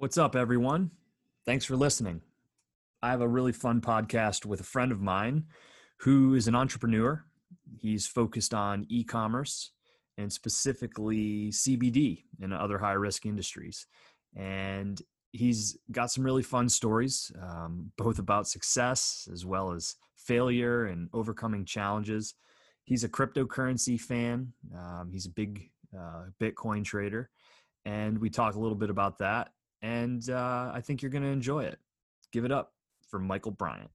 [0.00, 0.92] What's up, everyone?
[1.44, 2.20] Thanks for listening.
[3.02, 5.46] I have a really fun podcast with a friend of mine
[5.96, 7.24] who is an entrepreneur.
[7.80, 9.72] He's focused on e commerce
[10.16, 13.88] and specifically CBD and other high risk industries.
[14.36, 20.84] And he's got some really fun stories, um, both about success as well as failure
[20.86, 22.34] and overcoming challenges.
[22.84, 27.30] He's a cryptocurrency fan, um, he's a big uh, Bitcoin trader.
[27.84, 29.50] And we talk a little bit about that.
[29.82, 31.78] And uh, I think you're going to enjoy it.
[32.32, 32.72] Give it up
[33.08, 33.90] for Michael Bryant.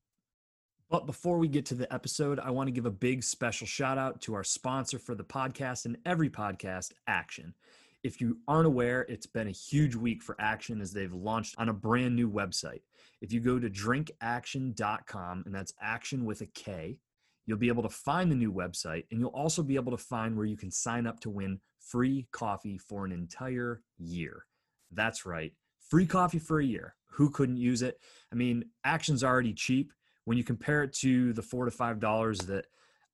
[0.90, 3.98] But before we get to the episode, I want to give a big special shout
[3.98, 7.56] out to our sponsor for the podcast and every podcast, Action.
[8.04, 11.70] If you aren't aware, it's been a huge week for Action as they've launched on
[11.70, 12.82] a brand new website.
[13.22, 17.00] If you go to drinkaction.com, and that's action with a K,
[17.46, 20.36] you'll be able to find the new website and you'll also be able to find
[20.36, 24.46] where you can sign up to win free coffee for an entire year.
[24.92, 25.54] That's right,
[25.94, 26.96] free coffee for a year.
[27.12, 28.00] Who couldn't use it?
[28.32, 29.94] I mean, Action's already cheap.
[30.26, 32.66] When you compare it to the four to five dollars that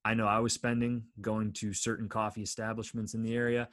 [0.02, 3.68] I know I was spending going to certain coffee establishments in the area,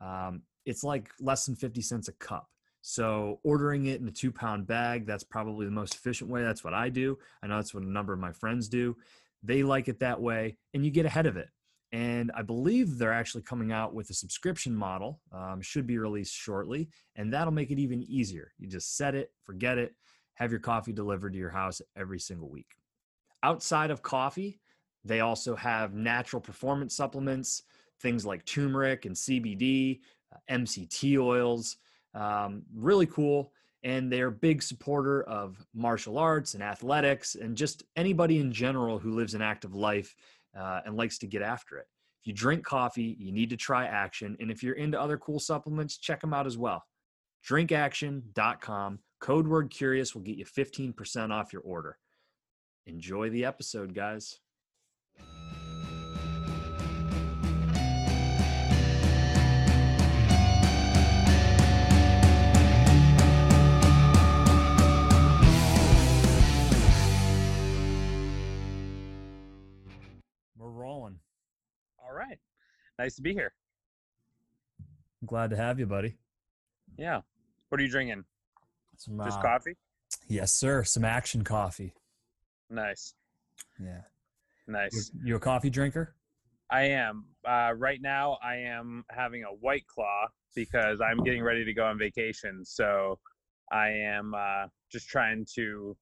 [0.00, 2.46] um, it's like less than 50 cents a cup.
[2.82, 6.44] So ordering it in a two pound bag, that's probably the most efficient way.
[6.44, 7.18] That's what I do.
[7.42, 8.96] I know that's what a number of my friends do.
[9.42, 11.48] They like it that way, and you get ahead of it.
[11.92, 16.34] And I believe they're actually coming out with a subscription model, um, should be released
[16.34, 18.52] shortly, and that'll make it even easier.
[18.58, 19.94] You just set it, forget it,
[20.34, 22.78] have your coffee delivered to your house every single week.
[23.42, 24.60] Outside of coffee,
[25.04, 27.62] they also have natural performance supplements,
[28.00, 30.00] things like turmeric and CBD,
[30.34, 31.76] uh, MCT oils.
[32.14, 33.52] Um, really cool.
[33.84, 38.98] And they're a big supporter of martial arts and athletics and just anybody in general
[38.98, 40.14] who lives an active life
[40.58, 41.86] uh, and likes to get after it.
[42.22, 44.36] If you drink coffee, you need to try Action.
[44.40, 46.84] And if you're into other cool supplements, check them out as well.
[47.48, 49.00] Drinkaction.com.
[49.20, 51.98] Code word curious will get you 15% off your order.
[52.86, 54.38] Enjoy the episode, guys.
[70.72, 71.18] Rolling.
[71.98, 72.38] All right.
[72.98, 73.52] Nice to be here.
[74.80, 76.16] I'm glad to have you, buddy.
[76.98, 77.20] Yeah.
[77.68, 78.24] What are you drinking?
[78.96, 79.76] Some, Just uh, coffee?
[80.28, 80.84] Yes, sir.
[80.84, 81.94] Some action coffee.
[82.70, 83.14] Nice.
[83.82, 84.02] Yeah.
[84.66, 85.10] Nice.
[85.22, 86.14] you a coffee drinker?
[86.70, 87.26] I am.
[87.46, 91.84] Uh, right now, I am having a White Claw because I'm getting ready to go
[91.84, 92.64] on vacation.
[92.64, 93.18] So
[93.70, 95.96] I am uh, just trying to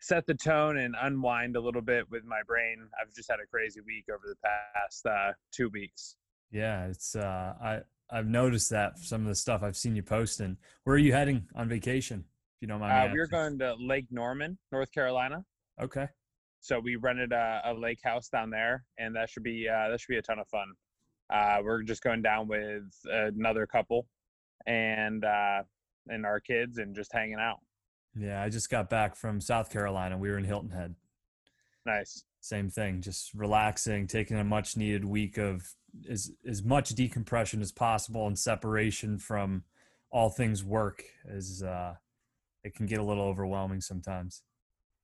[0.00, 2.76] set the tone and unwind a little bit with my brain.
[3.00, 6.16] I've just had a crazy week over the past uh, two weeks.
[6.50, 7.80] Yeah, it's uh I
[8.10, 10.56] I've noticed that some of the stuff I've seen you posting.
[10.84, 12.20] Where are you heading on vacation?
[12.20, 13.10] If you don't mind.
[13.10, 15.44] Uh, we're going to Lake Norman, North Carolina.
[15.82, 16.06] Okay.
[16.60, 20.00] so we rented a, a lake house down there and that should be uh, that
[20.00, 20.72] should be a ton of fun
[21.30, 24.06] uh, we're just going down with another couple
[24.66, 25.62] and uh,
[26.08, 27.58] and our kids and just hanging out
[28.18, 30.16] Yeah, I just got back from South Carolina.
[30.16, 30.94] We were in Hilton Head.
[31.84, 35.68] nice Same thing, just relaxing, taking a much needed week of
[36.08, 39.64] as as much decompression as possible and separation from
[40.10, 41.94] all things work as uh
[42.64, 44.42] it can get a little overwhelming sometimes.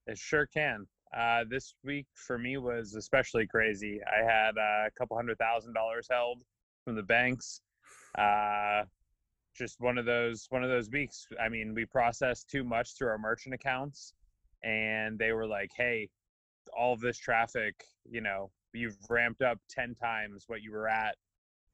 [0.07, 0.85] it sure can
[1.17, 5.73] uh, this week for me was especially crazy i had uh, a couple hundred thousand
[5.73, 6.41] dollars held
[6.83, 7.61] from the banks
[8.17, 8.83] uh,
[9.55, 13.07] just one of those one of those weeks i mean we processed too much through
[13.07, 14.13] our merchant accounts
[14.63, 16.09] and they were like hey
[16.77, 17.75] all of this traffic
[18.09, 21.15] you know you've ramped up 10 times what you were at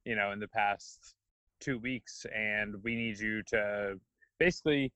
[0.06, 1.16] you know in the past
[1.60, 3.96] two weeks and we need you to
[4.40, 4.92] basically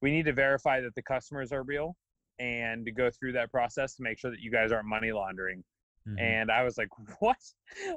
[0.00, 1.96] we need to verify that the customers are real
[2.38, 5.62] and to go through that process to make sure that you guys aren't money laundering
[6.06, 6.20] Mhm.
[6.20, 6.88] and I was like,
[7.20, 7.36] "What?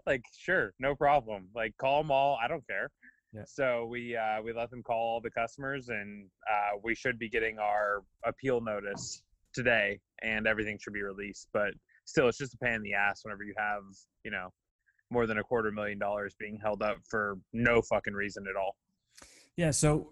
[0.05, 1.47] like, sure, no problem.
[1.55, 2.37] Like, call them all.
[2.43, 2.89] I don't care."
[3.33, 3.43] Yeah.
[3.45, 7.29] So we uh, we let them call all the customers, and uh, we should be
[7.29, 9.23] getting our appeal notice
[9.53, 11.47] today, and everything should be released.
[11.53, 11.71] But
[12.05, 13.83] still, it's just a pain in the ass whenever you have
[14.25, 14.49] you know
[15.11, 18.75] more than a quarter million dollars being held up for no fucking reason at all.
[19.55, 20.11] Yeah, so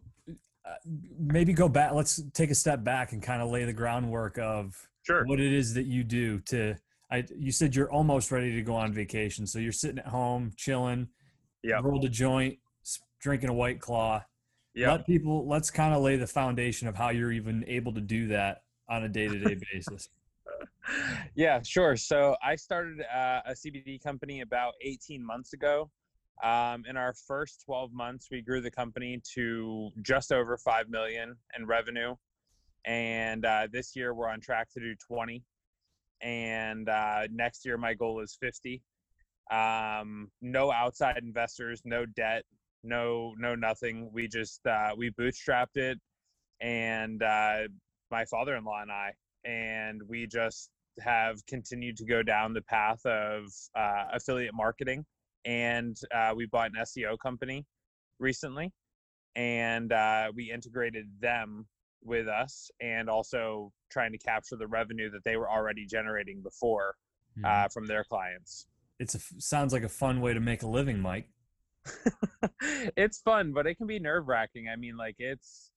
[0.66, 0.76] uh,
[1.20, 1.94] maybe go back.
[1.94, 5.26] Let's take a step back and kind of lay the groundwork of Sure.
[5.26, 6.76] what it is that you do to.
[7.12, 10.52] I you said you're almost ready to go on vacation, so you're sitting at home
[10.56, 11.08] chilling.
[11.64, 11.82] Yeah.
[11.84, 12.58] Rolled a joint,
[13.20, 14.24] drinking a white claw.
[14.74, 14.92] Yeah.
[14.92, 15.48] Let people.
[15.48, 19.04] Let's kind of lay the foundation of how you're even able to do that on
[19.04, 20.10] a day to day basis.
[21.36, 21.96] yeah, sure.
[21.96, 25.90] So I started uh, a CBD company about 18 months ago.
[26.44, 31.36] Um, in our first 12 months, we grew the company to just over 5 million
[31.58, 32.16] in revenue.
[32.86, 35.44] And uh, this year we're on track to do 20.
[36.22, 38.82] And uh, next year, my goal is 50.
[39.52, 42.44] Um, no outside investors, no debt,
[42.84, 44.10] no, no nothing.
[44.14, 45.98] We just, uh, we bootstrapped it
[46.62, 47.68] and uh,
[48.12, 49.14] my father-in-law and I,
[49.46, 53.46] and we just have continued to go down the path of
[53.76, 55.06] uh, affiliate marketing
[55.46, 57.66] and uh, we bought an SEO company
[58.20, 58.72] recently,
[59.36, 61.66] and uh, we integrated them
[62.04, 66.96] with us, and also trying to capture the revenue that they were already generating before
[67.38, 67.46] mm-hmm.
[67.46, 68.68] uh, from their clients.
[69.00, 71.30] It sounds like a fun way to make a living, Mike.
[72.98, 74.68] it's fun, but it can be nerve wracking.
[74.72, 75.72] I mean, like it's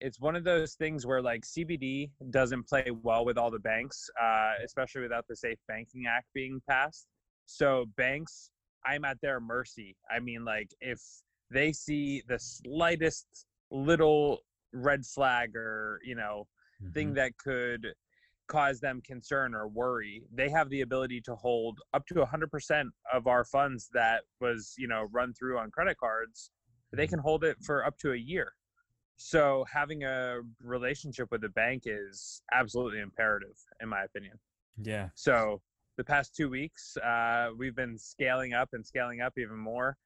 [0.00, 4.08] it's one of those things where like CBD doesn't play well with all the banks,
[4.22, 7.06] uh, especially without the Safe Banking Act being passed.
[7.46, 8.50] So banks
[8.86, 9.96] I'm at their mercy.
[10.14, 11.00] I mean, like if
[11.50, 13.26] they see the slightest
[13.70, 14.38] little
[14.72, 16.46] red flag or you know
[16.82, 16.92] mm-hmm.
[16.92, 17.86] thing that could
[18.46, 23.26] cause them concern or worry they have the ability to hold up to 100% of
[23.26, 26.50] our funds that was you know run through on credit cards
[26.94, 28.52] they can hold it for up to a year.
[29.16, 34.38] So having a relationship with the bank is absolutely imperative in my opinion.
[34.82, 35.08] Yeah.
[35.14, 35.60] So
[35.96, 39.96] the past two weeks, uh, we've been scaling up and scaling up even more.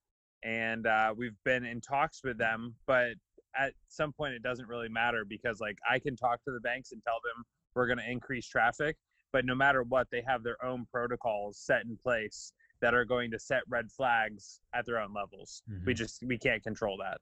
[0.44, 3.12] And uh, we've been in talks with them, but
[3.58, 6.92] at some point it doesn't really matter because like I can talk to the banks
[6.92, 7.44] and tell them
[7.78, 8.96] we're going to increase traffic,
[9.32, 13.30] but no matter what, they have their own protocols set in place that are going
[13.30, 15.62] to set red flags at their own levels.
[15.70, 15.86] Mm-hmm.
[15.86, 17.20] We just we can't control that.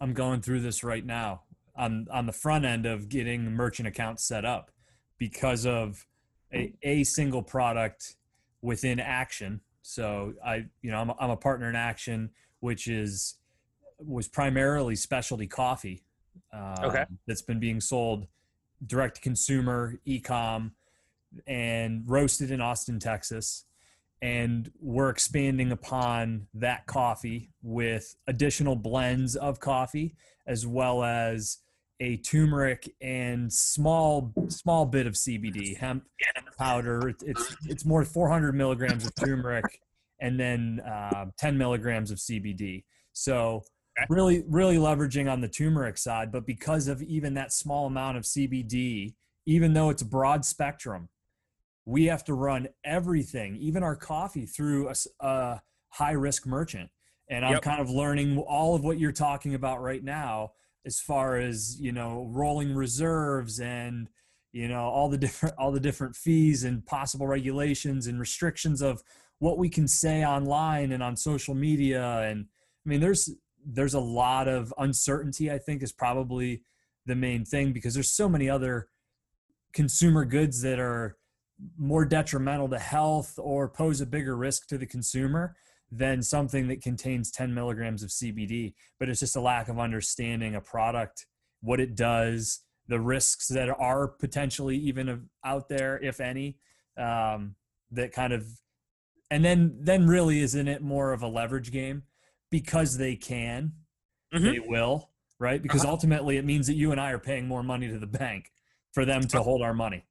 [0.00, 1.42] I'm going through this right now
[1.76, 4.72] on on the front end of getting the merchant account set up
[5.18, 6.04] because of
[6.52, 8.16] a, a single product
[8.60, 9.60] within Action.
[9.82, 13.36] So I, you know, I'm a, I'm a partner in Action, which is
[13.98, 16.02] was primarily specialty coffee.
[16.52, 17.04] Uh, okay.
[17.28, 18.26] That's been being sold
[18.86, 20.72] direct to consumer, e-com,
[21.46, 23.64] and roasted in Austin, Texas.
[24.22, 30.16] And we're expanding upon that coffee with additional blends of coffee,
[30.46, 31.58] as well as
[32.00, 36.04] a turmeric and small small bit of CBD hemp
[36.58, 37.14] powder.
[37.24, 39.80] It's it's more 400 milligrams of turmeric
[40.20, 42.84] and then uh, 10 milligrams of CBD.
[43.12, 43.64] So
[44.08, 48.24] really really leveraging on the turmeric side, but because of even that small amount of
[48.24, 49.14] CBD,
[49.46, 51.08] even though it's broad spectrum,
[51.84, 56.90] we have to run everything, even our coffee, through a, a high risk merchant.
[57.30, 57.62] And I'm yep.
[57.62, 60.52] kind of learning all of what you're talking about right now
[60.86, 64.08] as far as you know rolling reserves and
[64.52, 69.02] you know all the different all the different fees and possible regulations and restrictions of
[69.40, 72.46] what we can say online and on social media and
[72.86, 73.28] i mean there's
[73.66, 76.62] there's a lot of uncertainty i think is probably
[77.04, 78.88] the main thing because there's so many other
[79.72, 81.16] consumer goods that are
[81.78, 85.56] more detrimental to health or pose a bigger risk to the consumer
[85.90, 88.74] than something that contains 10 milligrams of CBD.
[88.98, 91.26] But it's just a lack of understanding a product,
[91.60, 96.58] what it does, the risks that are potentially even out there, if any,
[96.98, 97.54] um,
[97.92, 98.46] that kind of,
[99.30, 102.04] and then then really isn't it more of a leverage game
[102.50, 103.72] because they can,
[104.34, 104.44] mm-hmm.
[104.44, 105.62] they will, right?
[105.62, 105.92] Because uh-huh.
[105.92, 108.50] ultimately it means that you and I are paying more money to the bank
[108.92, 110.04] for them to hold our money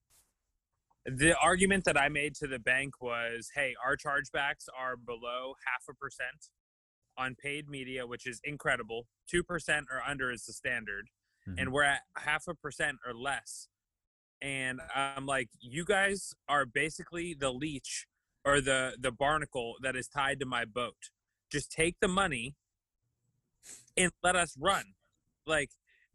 [1.06, 5.84] the argument that I made to the bank was, hey, our chargebacks are below half
[5.90, 6.50] a percent
[7.18, 9.08] on paid media, which is incredible.
[9.30, 11.10] Two percent or under is the standard,
[11.48, 11.60] mm-hmm.
[11.60, 13.68] and we're at half a percent or less.
[14.42, 18.08] And I'm like, you guys are basically the leech
[18.44, 21.12] or the the barnacle that is tied to my boat.
[21.56, 22.54] Just take the money
[23.96, 24.84] and let us run.
[25.48, 25.70] Like,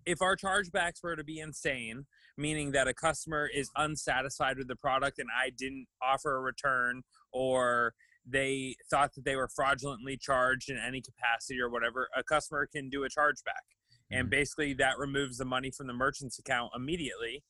[0.04, 2.04] if our chargebacks were to be insane,
[2.37, 7.04] meaning that a customer is unsatisfied with the product and I didn't offer a return
[7.32, 7.94] or
[8.26, 12.90] they thought that they were fraudulently charged in any capacity or whatever, a customer can
[12.90, 13.64] do a chargeback.
[14.11, 14.30] And mm-hmm.
[14.30, 17.44] basically, that removes the money from the merchant's account immediately.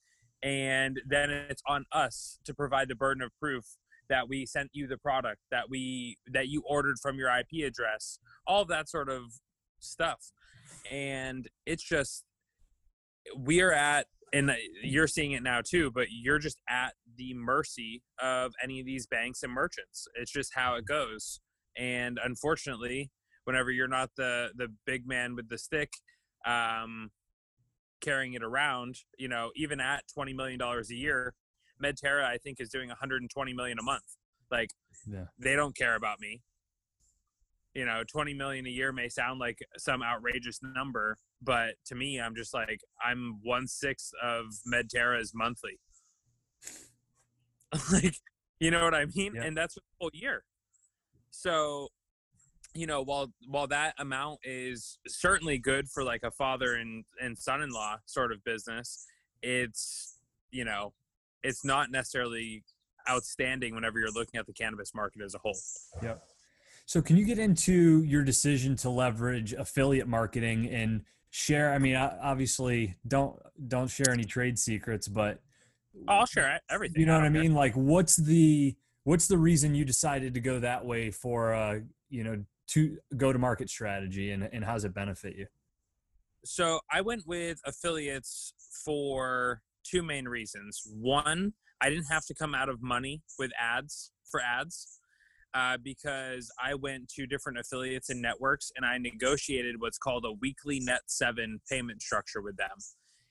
[0.45, 3.65] And then it's on us to provide the burden of proof
[4.11, 8.19] that we sent you the product, that we that you ordered from your IP address,
[8.47, 9.23] all that sort of
[9.79, 10.33] stuff.
[10.91, 12.25] And it's just
[13.37, 14.53] we are at and
[14.83, 19.07] you're seeing it now too, but you're just at the mercy of any of these
[19.07, 20.07] banks and merchants.
[20.15, 21.41] It's just how it goes.
[21.77, 23.11] And unfortunately,
[23.45, 25.93] whenever you're not the the big man with the stick
[26.47, 27.11] um,
[28.01, 31.35] carrying it around, you know, even at twenty million dollars a year,
[31.83, 34.17] Medterra I think is doing 120 million a month.
[34.51, 34.71] Like,
[35.07, 35.27] yeah.
[35.39, 36.43] they don't care about me.
[37.75, 42.21] you know 20 million a year may sound like some outrageous number but to me
[42.21, 45.79] i'm just like i'm one sixth of medterra's monthly
[47.93, 48.17] like
[48.59, 49.45] you know what i mean Yeah.
[49.45, 50.43] and that's a whole year
[51.31, 51.89] so
[52.75, 57.39] you know while while that amount is certainly good for like a father and and
[57.39, 59.07] son-in-law sort of business
[59.43, 60.17] it's
[60.51, 60.93] you know
[61.43, 62.65] it's not necessarily
[63.09, 65.57] outstanding whenever you're looking at the cannabis market as a whole
[66.03, 66.23] Yep.
[66.87, 71.73] So, can you get into your decision to leverage affiliate marketing and share?
[71.73, 75.39] I mean, obviously, don't don't share any trade secrets, but
[76.09, 77.43] i'll share everything you know what I care.
[77.43, 77.55] mean.
[77.55, 81.79] Like, what's the what's the reason you decided to go that way for uh,
[82.09, 85.47] you know to go to market strategy, and and how's it benefit you?
[86.45, 88.55] so I went with affiliates
[88.85, 90.83] for two main reasons.
[90.87, 95.01] One, I didn't have to come out of money with ads for ads
[95.55, 100.33] uh, because I went to different affiliates and networks and I negotiated what's called a
[100.33, 102.77] weekly net seven payment structure with them,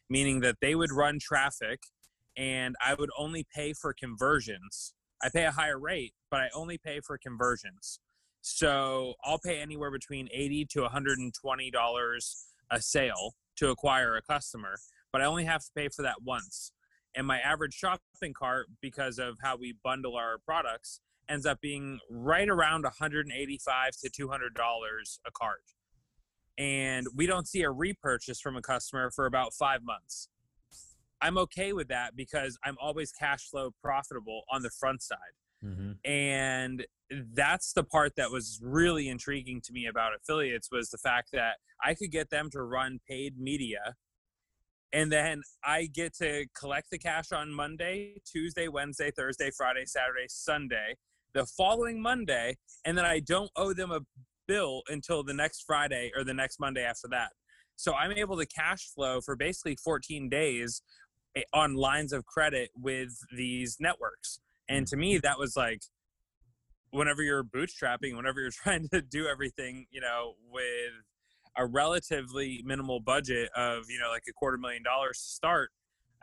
[0.09, 1.79] meaning that they would run traffic
[2.37, 4.93] and I would only pay for conversions.
[5.21, 7.99] I pay a higher rate, but I only pay for conversions.
[8.41, 14.77] So I'll pay anywhere between 80 to $120 a sale to acquire a customer,
[15.11, 16.71] but I only have to pay for that once.
[17.15, 21.99] And my average shopping cart, because of how we bundle our products, ends up being
[22.09, 25.63] right around 185 to 200 dollars a cart.
[26.57, 30.27] And we don't see a repurchase from a customer for about five months.
[31.21, 36.09] I'm okay with that because I'm always cash flow profitable on the front side Mm-hmm.
[36.09, 36.87] and
[37.33, 41.55] that's the part that was really intriguing to me about affiliates was the fact that
[41.83, 43.95] i could get them to run paid media
[44.93, 50.25] and then i get to collect the cash on monday tuesday wednesday thursday friday saturday
[50.27, 50.96] sunday
[51.34, 52.55] the following monday
[52.86, 54.00] and then i don't owe them a
[54.50, 57.29] bill until the next friday or the next monday after that.
[57.77, 60.81] So i'm able to cash flow for basically 14 days
[61.38, 64.39] eh, on lines of credit with these networks.
[64.67, 65.84] And to me that was like
[66.89, 70.93] whenever you're bootstrapping whenever you're trying to do everything you know with
[71.57, 75.71] a relatively minimal budget of you know like a quarter million dollars to start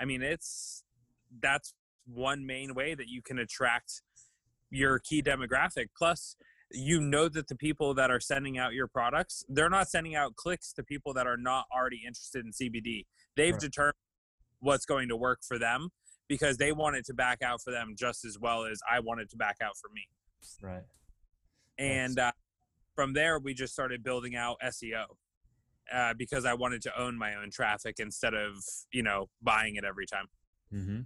[0.00, 0.84] i mean it's
[1.42, 1.74] that's
[2.06, 4.02] one main way that you can attract
[4.70, 6.36] your key demographic plus
[6.72, 10.34] you know that the people that are sending out your products they're not sending out
[10.36, 13.04] clicks to people that are not already interested in cbd
[13.36, 13.60] they've Right.
[13.60, 13.94] determined
[14.60, 15.90] what's going to work for them
[16.28, 19.20] because they want it to back out for them just as well as I want
[19.20, 20.08] it to back out for me.
[20.60, 20.82] Right.
[21.78, 22.32] And uh,
[22.96, 25.04] from there, we just started building out SEO
[25.94, 28.56] uh, because I wanted to own my own traffic instead of
[28.90, 30.26] you know buying it every time.
[30.74, 31.00] Mm-hmm.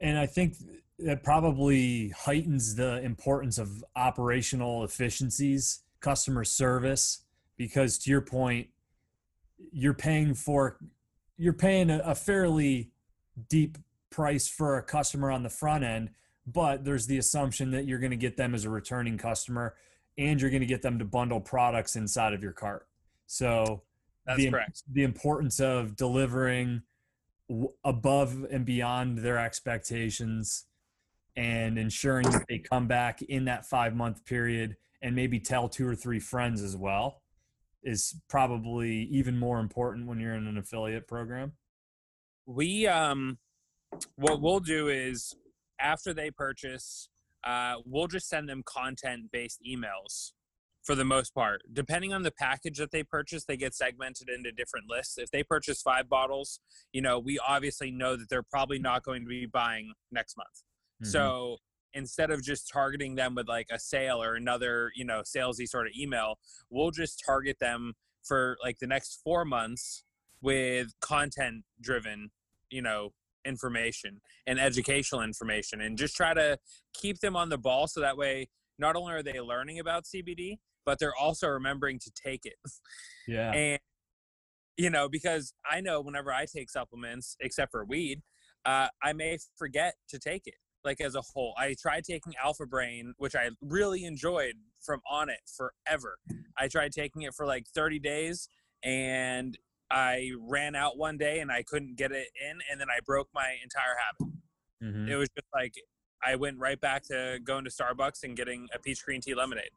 [0.00, 0.54] And I think
[1.00, 7.24] that probably heightens the importance of operational efficiencies, customer service,
[7.56, 8.68] because to your point,
[9.72, 10.78] you're paying for
[11.36, 12.90] you're paying a, a fairly
[13.48, 13.78] deep
[14.10, 16.10] price for a customer on the front end,
[16.46, 19.74] but there's the assumption that you're going to get them as a returning customer
[20.18, 22.86] and you're going to get them to bundle products inside of your cart.
[23.26, 23.82] So
[24.26, 24.82] That's the, correct.
[24.92, 26.82] the importance of delivering
[27.48, 30.66] w- above and beyond their expectations
[31.36, 35.86] and ensuring that they come back in that five month period and maybe tell two
[35.86, 37.22] or three friends as well
[37.82, 41.52] is probably even more important when you're in an affiliate program.
[42.46, 43.38] We um,
[44.16, 45.34] what we'll do is
[45.78, 47.08] after they purchase,
[47.44, 50.32] uh, we'll just send them content based emails
[50.82, 51.62] for the most part.
[51.72, 55.16] Depending on the package that they purchase, they get segmented into different lists.
[55.16, 56.60] If they purchase five bottles,
[56.92, 60.62] you know, we obviously know that they're probably not going to be buying next month.
[61.02, 61.06] Mhm.
[61.06, 61.58] So
[61.94, 65.86] instead of just targeting them with like a sale or another, you know, salesy sort
[65.86, 70.04] of email, we'll just target them for like the next four months
[70.42, 72.30] with content driven,
[72.68, 73.12] you know,
[73.44, 76.58] information and educational information and just try to
[76.92, 78.48] keep them on the ball so that way
[78.78, 82.56] not only are they learning about CBD, but they're also remembering to take it.
[83.26, 83.52] yeah.
[83.52, 83.80] And
[84.76, 88.22] you know, because I know whenever I take supplements, except for weed,
[88.64, 90.54] uh, I may forget to take it.
[90.84, 95.30] Like as a whole, I tried taking Alpha Brain, which I really enjoyed from on
[95.30, 96.18] it forever.
[96.58, 98.48] I tried taking it for like 30 days,
[98.82, 99.56] and
[99.94, 103.28] I ran out one day and I couldn't get it in, and then I broke
[103.32, 104.34] my entire habit.
[104.82, 105.08] Mhm.
[105.08, 105.74] It was just like
[106.20, 109.70] I went right back to going to Starbucks and getting a peach green tea lemonade.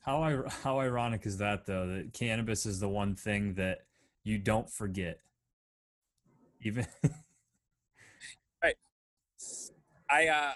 [0.00, 1.86] How how ironic is that though?
[1.86, 3.86] That cannabis is the one thing that
[4.24, 5.20] you don't forget.
[6.60, 6.86] Even
[8.62, 8.76] right.
[10.10, 10.52] I uh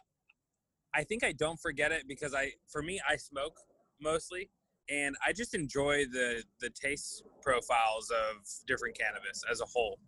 [0.92, 3.60] I think I don't forget it because I for me I smoke
[4.00, 4.50] mostly
[4.90, 9.98] and I just enjoy the the taste profiles of different cannabis as a whole.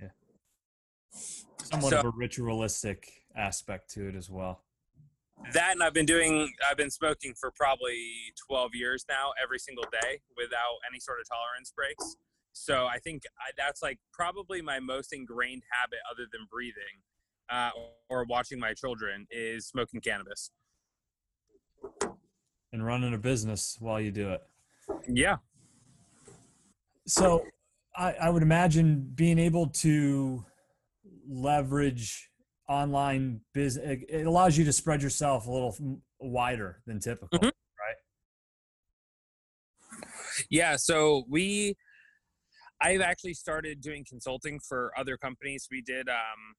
[0.00, 0.08] Yeah,
[1.62, 4.62] somewhat so, of a ritualistic aspect to it as well.
[5.52, 7.98] That and I've been doing I've been smoking for probably
[8.46, 12.16] 12 years now every single day without any sort of tolerance breaks.
[12.52, 13.24] So I think
[13.58, 17.02] that's like probably my most ingrained habit other than breathing
[17.50, 17.70] uh,
[18.08, 20.50] or watching my children is smoking cannabis
[22.74, 24.42] and running a business while you do it.
[25.08, 25.36] Yeah.
[27.06, 27.44] So
[27.96, 30.44] I, I would imagine being able to
[31.28, 32.28] leverage
[32.68, 37.44] online business it allows you to spread yourself a little wider than typical mm-hmm.
[37.44, 37.96] right
[40.48, 41.76] yeah so we
[42.80, 46.54] i've actually started doing consulting for other companies we did um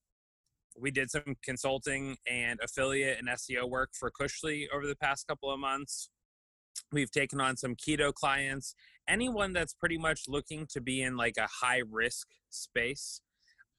[0.79, 5.51] we did some consulting and affiliate and seo work for cushly over the past couple
[5.51, 6.10] of months
[6.91, 8.75] we've taken on some keto clients
[9.08, 13.22] anyone that's pretty much looking to be in like a high risk space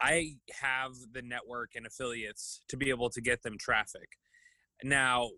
[0.01, 4.09] I have the network and affiliates to be able to get them traffic.
[4.85, 5.31] Now,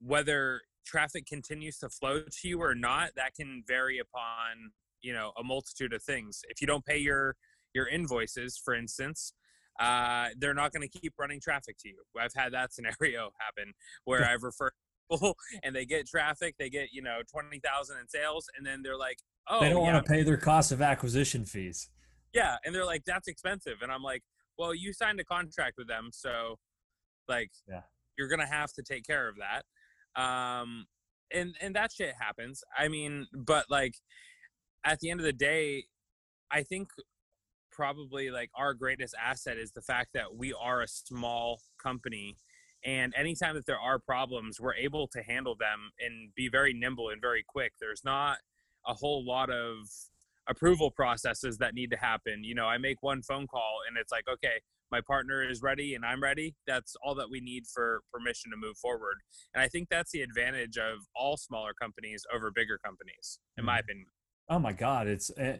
[0.00, 4.72] whether traffic continues to flow to you or not, that can vary upon
[5.02, 6.40] you know a multitude of things.
[6.48, 7.36] If you don't pay your
[7.74, 9.32] your invoices, for instance,
[9.78, 12.02] uh, they're not going to keep running traffic to you.
[12.18, 13.72] I've had that scenario happen
[14.04, 14.72] where I've referred
[15.10, 18.82] people and they get traffic, they get you know twenty thousand in sales, and then
[18.82, 19.18] they're like,
[19.48, 19.92] oh, they don't yeah.
[19.92, 21.90] want to pay their cost of acquisition fees.
[22.34, 23.78] Yeah and they're like that's expensive.
[23.82, 24.22] And i'm like
[24.58, 26.56] well you signed a contract with them so
[27.28, 27.82] like yeah.
[28.18, 30.20] you're gonna have to take care of that.
[30.20, 30.86] Um
[31.32, 32.62] and and that shit happens.
[32.76, 33.94] I mean but like
[34.84, 35.84] at the end of the day
[36.50, 36.88] i think
[37.76, 42.36] probably like our greatest asset is the fact that we are a small company
[42.84, 47.10] and anytime that there are problems we're able to handle them and be very nimble
[47.10, 48.38] and very quick there's not
[48.86, 49.88] a whole lot of
[50.48, 52.44] approval processes that need to happen.
[52.44, 54.60] You know, I make one phone call and it's like, okay,
[54.92, 56.54] my partner is ready and I'm ready.
[56.66, 59.16] That's all that we need for permission to move forward.
[59.54, 63.72] And I think that's the advantage of all smaller companies over bigger companies, in my
[63.72, 63.80] mm-hmm.
[63.80, 64.06] opinion.
[64.48, 65.08] Oh my God.
[65.08, 65.58] It's uh,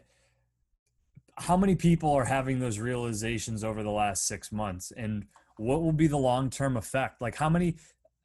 [1.37, 4.91] how many people are having those realizations over the last six months?
[4.95, 5.25] And
[5.57, 7.21] what will be the long-term effect?
[7.21, 7.75] Like how many,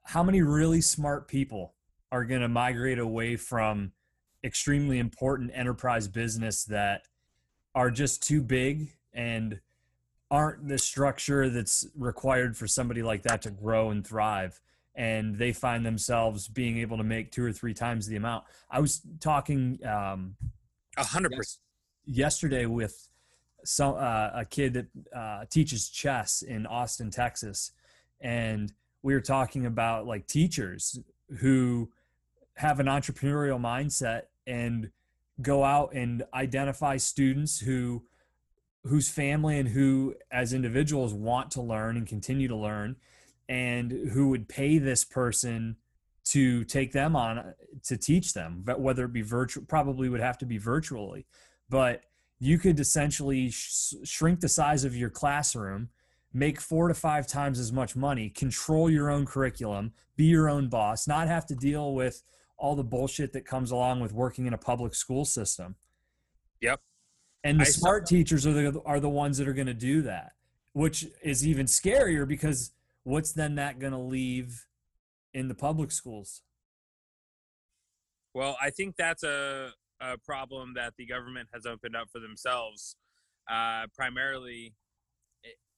[0.05, 1.75] how many really smart people
[2.11, 3.93] are going to migrate away from
[4.43, 7.03] extremely important enterprise business that
[7.75, 9.61] are just too big and
[10.31, 14.61] aren't the structure that's required for somebody like that to grow and thrive
[14.95, 18.45] and they find themselves being able to make two or three times the amount?
[18.71, 20.37] I was talking um
[20.97, 21.61] a hundred percent
[22.07, 23.09] yesterday with
[23.65, 27.73] some uh, a kid that uh, teaches chess in austin texas.
[28.21, 30.99] And we were talking about like teachers
[31.39, 31.91] who
[32.57, 34.91] have an entrepreneurial mindset and
[35.41, 38.05] go out and identify students who
[38.85, 42.97] whose family and who as individuals want to learn and continue to learn
[43.49, 45.77] and who would pay this person
[46.25, 50.47] to take them on to teach them whether it be virtual probably would have to
[50.47, 51.27] be virtually
[51.73, 52.05] but
[52.39, 55.89] you could essentially sh- shrink the size of your classroom
[56.33, 60.69] make four to five times as much money control your own curriculum be your own
[60.69, 62.23] boss not have to deal with
[62.63, 65.75] all the bullshit that comes along with working in a public school system.
[66.61, 66.81] Yep.
[67.43, 70.01] And the I smart teachers are the are the ones that are going to do
[70.03, 70.35] that,
[70.73, 72.71] which is even scarier because
[73.03, 74.67] what's then that going to leave
[75.35, 76.43] in the public schools?
[78.33, 82.97] Well, I think that's a a problem that the government has opened up for themselves.
[83.51, 84.75] Uh, primarily,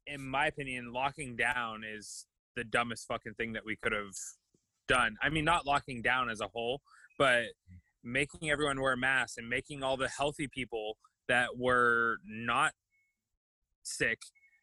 [0.06, 4.14] in my opinion, locking down is the dumbest fucking thing that we could have
[4.88, 5.16] done.
[5.22, 6.80] I mean, not locking down as a whole,
[7.18, 7.44] but
[8.02, 10.96] making everyone wear masks and making all the healthy people
[11.28, 12.72] that were not
[13.82, 14.18] sick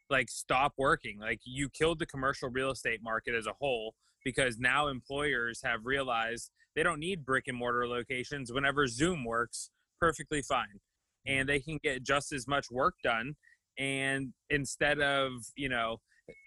[0.09, 1.19] like stop working.
[1.19, 5.85] Like you killed the commercial real estate market as a whole because now employers have
[5.85, 10.79] realized they don't need brick and mortar locations whenever Zoom works perfectly fine.
[11.25, 13.35] And they can get just as much work done.
[13.77, 15.97] And instead of, you know,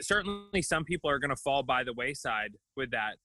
[0.01, 3.17] certainly some people are going to fall by the wayside with that.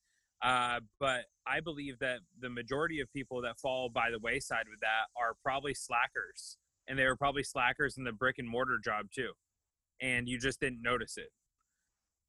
[0.41, 4.79] Uh, but I believe that the majority of people that fall by the wayside with
[4.81, 6.57] that are probably slackers,
[6.87, 9.31] and they were probably slackers in the brick and mortar job too,
[10.01, 11.29] and you just didn't notice it.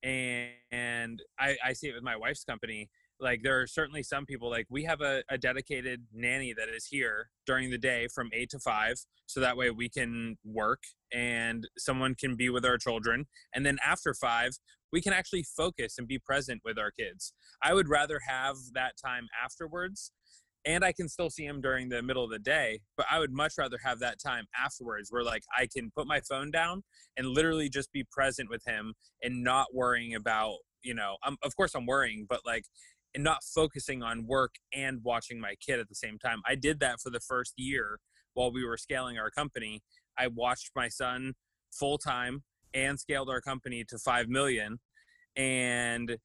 [0.02, 2.88] And, and I, I see it with my wife's company.
[3.20, 6.86] Like there are certainly some people like we have a, a dedicated nanny that is
[6.86, 10.82] here during the day from eight to five, so that way we can work
[11.12, 13.26] and someone can be with our children.
[13.54, 14.52] And then after five,
[14.90, 17.32] we can actually focus and be present with our kids.
[17.62, 20.12] I would rather have that time afterwards
[20.64, 23.32] and I can still see him during the middle of the day, but I would
[23.32, 26.82] much rather have that time afterwards where like I can put my phone down
[27.16, 31.56] and literally just be present with him and not worrying about, you know, I'm, of
[31.56, 32.64] course I'm worrying, but like
[33.14, 36.40] and not focusing on work and watching my kid at the same time.
[36.46, 37.98] I did that for the first year
[38.34, 39.82] while we were scaling our company.
[40.18, 41.34] I watched my son
[41.72, 44.78] full time and scaled our company to 5 million
[45.36, 46.18] and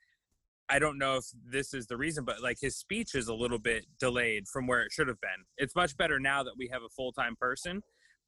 [0.70, 3.60] I don't know if this is the reason, but like his speech is a little
[3.60, 5.46] bit delayed from where it should have been.
[5.58, 7.82] It's much better now that we have a full time person,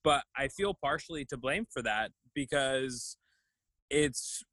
[0.04, 3.18] but I feel partially to blame for that because
[3.90, 4.44] it's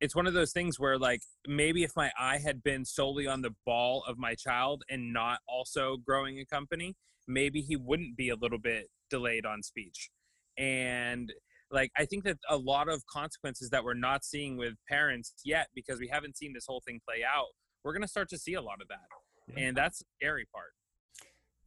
[0.00, 3.42] it's one of those things where like maybe if my eye had been solely on
[3.42, 6.94] the ball of my child and not also growing a company
[7.26, 10.10] maybe he wouldn't be a little bit delayed on speech
[10.58, 11.32] and
[11.76, 15.68] like i think that a lot of consequences that we're not seeing with parents yet
[15.74, 17.46] because we haven't seen this whole thing play out
[17.84, 19.06] we're going to start to see a lot of that
[19.54, 19.66] yeah.
[19.66, 20.72] and that's the scary part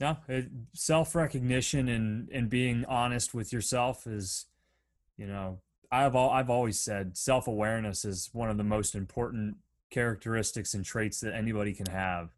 [0.01, 0.17] no
[0.73, 4.47] self-recognition and and being honest with yourself is
[5.15, 5.59] you know
[5.91, 9.55] i've all, i've always said self-awareness is one of the most important
[9.91, 12.29] characteristics and traits that anybody can have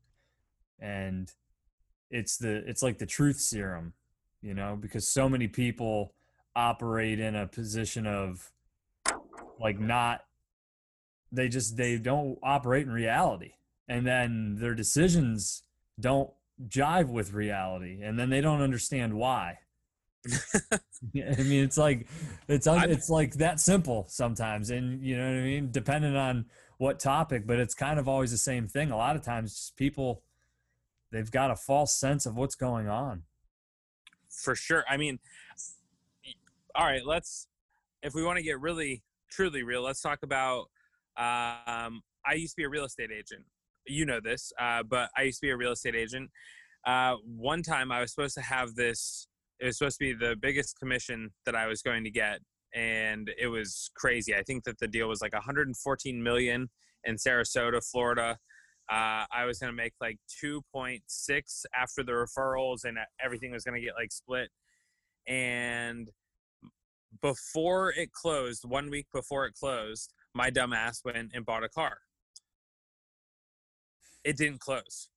[0.80, 1.32] and
[2.10, 3.94] it's the it's like the truth serum
[4.42, 6.14] you know because so many people
[6.56, 8.52] operate in a position of
[9.60, 10.22] like not
[11.32, 13.54] they just they don't operate in reality.
[13.88, 15.64] And then their decisions
[16.00, 16.30] don't
[16.68, 19.60] jive with reality and then they don't understand why.
[20.32, 20.80] I
[21.16, 22.08] mean it's like
[22.48, 25.72] it's it's like that simple sometimes and you know what i mean?
[25.72, 26.46] Depending on
[26.78, 28.92] what topic but it's kind of always the same thing.
[28.92, 30.24] A lot of times just people
[31.12, 33.24] they've got a false sense of what's going on.
[34.30, 34.84] For sure.
[34.90, 35.20] I mean
[36.76, 37.48] all right, let's
[38.04, 40.66] if we want to get really truly real, let's talk about.
[41.18, 43.44] Um, I used to be a real estate agent.
[43.88, 46.30] You know this, uh, but I used to be a real estate agent.
[46.86, 49.28] Uh, one time, I was supposed to have this.
[49.60, 52.40] It was supposed to be the biggest commission that I was going to get,
[52.74, 54.36] and it was crazy.
[54.36, 56.70] I think that the deal was like 114 million
[57.04, 58.38] in Sarasota, Florida.
[58.92, 61.00] Uh, I was going to make like 2.6
[61.76, 64.50] after the referrals, and everything was going to get like split.
[65.28, 66.10] And
[67.22, 71.70] before it closed, one week before it closed, my dumb ass went and bought a
[71.70, 71.98] car.
[74.24, 75.10] It didn't close.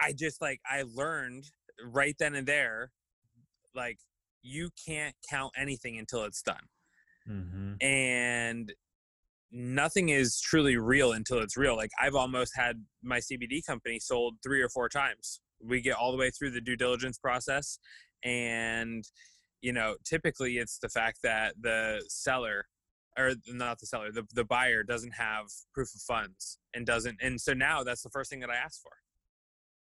[0.00, 1.44] I just like I learned
[1.84, 2.92] right then and there,
[3.74, 3.98] like
[4.42, 6.64] you can't count anything until it's done,
[7.28, 7.74] mm-hmm.
[7.84, 8.72] and
[9.52, 11.76] nothing is truly real until it's real.
[11.76, 15.40] Like I've almost had my CBD company sold three or four times.
[15.62, 17.78] We get all the way through the due diligence process,
[18.24, 19.04] and
[19.60, 22.66] you know typically it's the fact that the seller
[23.18, 27.40] or not the seller the, the buyer doesn't have proof of funds and doesn't and
[27.40, 28.92] so now that's the first thing that i ask for.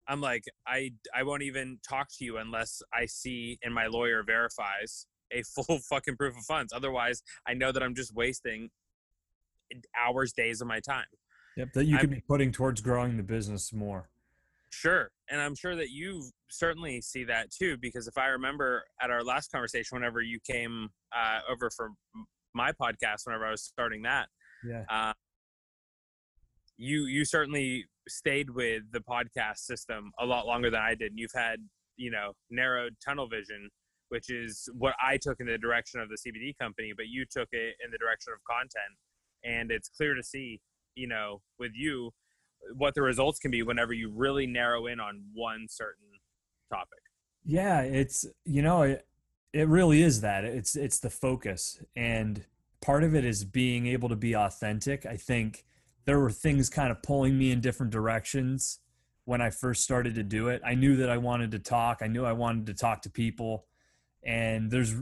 [0.06, 4.22] I'm like i i won't even talk to you unless i see and my lawyer
[4.22, 6.72] verifies a full fucking proof of funds.
[6.72, 8.70] Otherwise i know that i'm just wasting
[9.98, 11.04] hours days of my time.
[11.56, 14.08] Yep that you could be putting towards growing the business more
[14.70, 15.10] Sure.
[15.30, 19.24] And I'm sure that you certainly see that too, because if I remember at our
[19.24, 21.90] last conversation, whenever you came uh, over for
[22.54, 24.28] my podcast, whenever I was starting that,
[24.64, 24.82] yeah.
[24.90, 25.12] Uh,
[26.76, 31.10] you you certainly stayed with the podcast system a lot longer than I did.
[31.10, 31.60] And you've had
[31.96, 33.68] you know narrowed tunnel vision,
[34.08, 37.48] which is what I took in the direction of the CBD company, but you took
[37.52, 38.96] it in the direction of content.
[39.44, 40.60] And it's clear to see,
[40.94, 42.10] you know, with you
[42.76, 46.06] what the results can be whenever you really narrow in on one certain
[46.72, 46.98] topic.
[47.44, 49.06] Yeah, it's you know it
[49.52, 50.44] it really is that.
[50.44, 52.44] It's it's the focus and
[52.80, 55.06] part of it is being able to be authentic.
[55.06, 55.64] I think
[56.04, 58.80] there were things kind of pulling me in different directions
[59.24, 60.62] when I first started to do it.
[60.64, 61.98] I knew that I wanted to talk.
[62.00, 63.66] I knew I wanted to talk to people.
[64.24, 64.94] And there's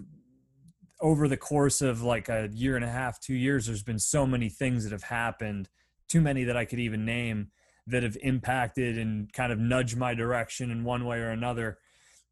[1.01, 4.27] over the course of like a year and a half, 2 years there's been so
[4.27, 5.69] many things that have happened
[6.09, 7.51] too many that I could even name
[7.87, 11.79] that have impacted and kind of nudged my direction in one way or another.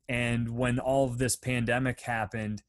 [0.09, 2.63] And when all of this pandemic happened,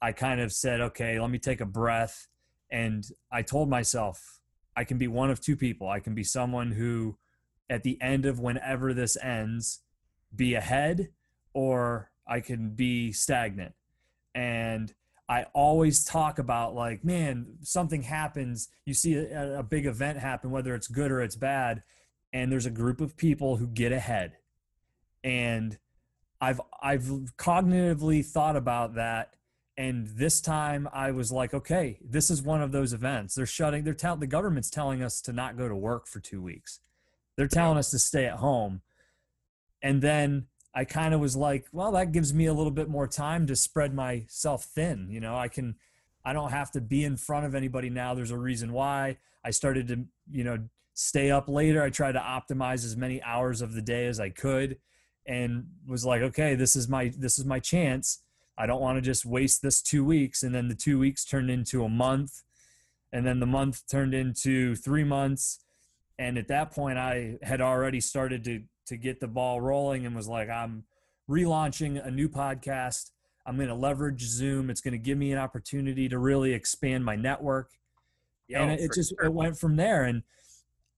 [0.00, 2.28] I kind of said, okay, let me take a breath.
[2.70, 4.38] And I told myself,
[4.76, 5.88] I can be one of two people.
[5.88, 7.18] I can be someone who,
[7.68, 9.80] at the end of whenever this ends,
[10.34, 11.08] be ahead,
[11.52, 13.74] or I can be stagnant.
[14.34, 14.94] And
[15.30, 18.68] I always talk about like, man, something happens.
[18.84, 21.84] You see a, a, big event happen, whether it's good or it's bad,
[22.32, 24.32] and there's a group of people who get ahead.
[25.22, 25.78] And
[26.40, 27.04] I've I've
[27.38, 29.34] cognitively thought about that,
[29.76, 33.36] and this time I was like, okay, this is one of those events.
[33.36, 33.84] They're shutting.
[33.84, 36.80] They're telling the government's telling us to not go to work for two weeks.
[37.36, 38.80] They're telling us to stay at home.
[39.80, 43.08] And then I kind of was like, well, that gives me a little bit more
[43.08, 45.08] time to spread myself thin.
[45.10, 45.74] You know, I can,
[46.24, 48.14] I don't have to be in front of anybody now.
[48.14, 50.58] There's a reason why I started to, you know,
[50.94, 51.82] stay up later.
[51.82, 54.78] I tried to optimize as many hours of the day as I could
[55.26, 58.22] and was like, okay, this is my, this is my chance.
[58.56, 60.42] I don't want to just waste this two weeks.
[60.42, 62.42] And then the two weeks turned into a month.
[63.12, 65.64] And then the month turned into three months.
[66.18, 70.14] And at that point, I had already started to to get the ball rolling and
[70.14, 70.84] was like, I'm
[71.28, 73.10] relaunching a new podcast.
[73.46, 74.68] I'm going to leverage Zoom.
[74.68, 77.70] It's going to give me an opportunity to really expand my network.
[78.48, 79.26] Yo, and it just sure.
[79.26, 80.04] it went from there.
[80.04, 80.22] And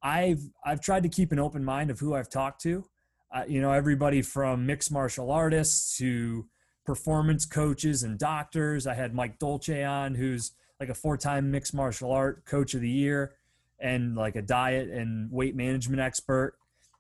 [0.03, 2.85] I've I've tried to keep an open mind of who I've talked to.
[3.31, 6.47] Uh, you know, everybody from mixed martial artists to
[6.85, 8.87] performance coaches and doctors.
[8.87, 12.91] I had Mike Dolce on, who's like a four-time mixed martial art coach of the
[12.91, 13.35] year
[13.81, 16.57] and like a diet and weight management expert.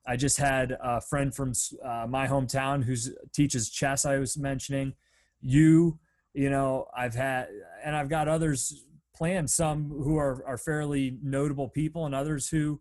[0.06, 1.52] I just had a friend from
[1.84, 2.96] uh, my hometown who
[3.32, 4.04] teaches chess.
[4.04, 4.94] I was mentioning
[5.40, 5.98] you.
[6.34, 7.48] You know, I've had,
[7.84, 8.84] and I've got others
[9.14, 9.50] planned.
[9.50, 12.80] Some who are are fairly notable people, and others who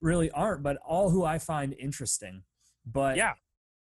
[0.00, 0.62] really aren't.
[0.62, 2.42] But all who I find interesting.
[2.86, 3.32] But yeah,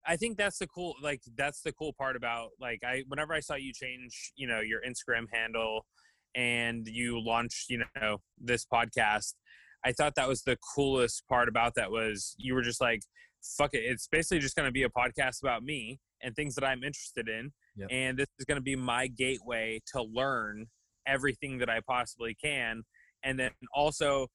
[0.06, 0.94] I think that's the cool.
[1.02, 3.02] Like that's the cool part about like I.
[3.09, 5.87] Whenever I saw you change, you know, your Instagram handle,
[6.35, 9.35] and you launched, you know, this podcast
[9.84, 13.00] I thought that was the coolest part about that was you were just like,
[13.42, 13.78] fuck it.
[13.78, 17.28] It's basically just going to be a podcast about me and things that I'm interested
[17.28, 17.52] in.
[17.76, 17.88] Yep.
[17.90, 20.66] And this is going to be my gateway to learn
[21.06, 22.82] everything that I possibly can.
[23.22, 24.26] And then also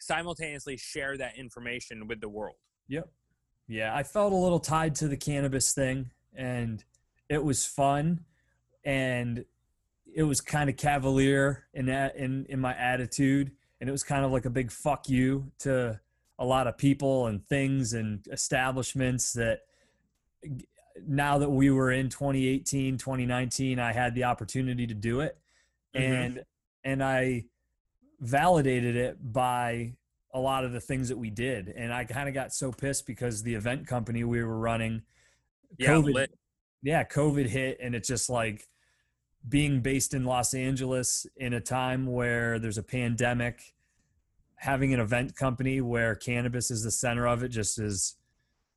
[0.00, 2.56] simultaneously share that information with the world.
[2.88, 3.08] Yep.
[3.68, 3.94] Yeah.
[3.94, 6.84] I felt a little tied to the cannabis thing and
[7.28, 8.24] it was fun.
[8.84, 9.44] And
[10.14, 14.24] it was kind of cavalier in that in, in my attitude and it was kind
[14.24, 15.98] of like a big fuck you to
[16.38, 19.62] a lot of people and things and establishments that
[21.04, 25.36] now that we were in 2018 2019 i had the opportunity to do it
[25.96, 26.12] mm-hmm.
[26.12, 26.44] and
[26.84, 27.44] and i
[28.20, 29.92] validated it by
[30.32, 33.04] a lot of the things that we did and i kind of got so pissed
[33.04, 35.02] because the event company we were running
[35.76, 36.30] yeah, COVID, lit.
[36.84, 38.68] yeah covid hit and it's just like
[39.48, 43.74] being based in Los Angeles in a time where there's a pandemic,
[44.56, 48.16] having an event company where cannabis is the center of it just is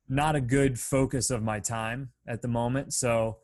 [0.08, 2.92] not a good focus of my time at the moment.
[2.92, 3.38] So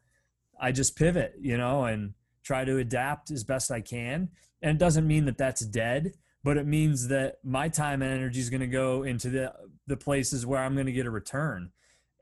[0.61, 4.29] I just pivot, you know, and try to adapt as best I can.
[4.63, 6.13] And it doesn't mean that that's dead,
[6.45, 9.53] but it means that my time and energy is going to go into the
[9.89, 11.71] the places where I'm going to get a return.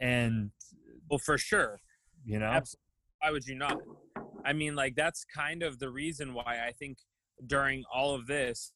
[0.00, 0.50] And
[1.10, 1.78] well, for sure,
[2.24, 2.80] you know, Absolutely.
[3.20, 3.78] why would you not?
[4.44, 6.98] I mean, like that's kind of the reason why I think
[7.46, 8.72] during all of this,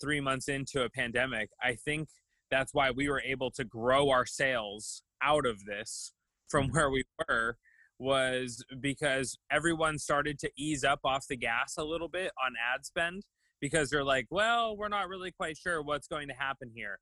[0.00, 2.08] three months into a pandemic, I think
[2.50, 6.12] that's why we were able to grow our sales out of this
[6.48, 6.76] from mm-hmm.
[6.76, 7.56] where we were
[7.98, 12.84] was because everyone started to ease up off the gas a little bit on ad
[12.86, 13.24] spend
[13.60, 17.00] because they're like, well, we're not really quite sure what's going to happen here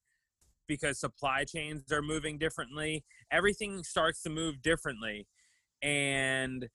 [0.67, 3.05] because supply chains are moving differently.
[3.31, 5.27] Everything starts to move differently.
[5.83, 6.69] And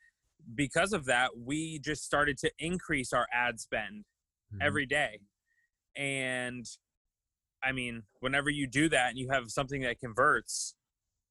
[0.55, 4.05] because of that, we just started to increase our ad spend
[4.53, 4.61] mm-hmm.
[4.61, 5.19] every day.
[5.95, 6.65] And
[7.63, 10.75] I mean, whenever you do that and you have something that converts,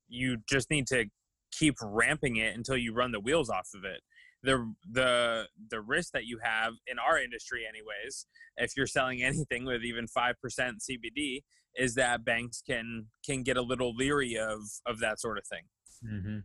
[0.08, 1.06] you just need to
[1.52, 4.00] keep ramping it until you run the wheels off of it.
[4.42, 9.64] The the the risk that you have in our industry anyways, if you're selling anything
[9.64, 11.42] with even 5% CBD
[11.76, 15.64] is that banks can can get a little leery of of that sort of thing.
[16.04, 16.38] Mm-hmm.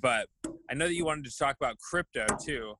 [0.00, 0.28] But
[0.70, 2.74] I know that you wanted to talk about crypto too.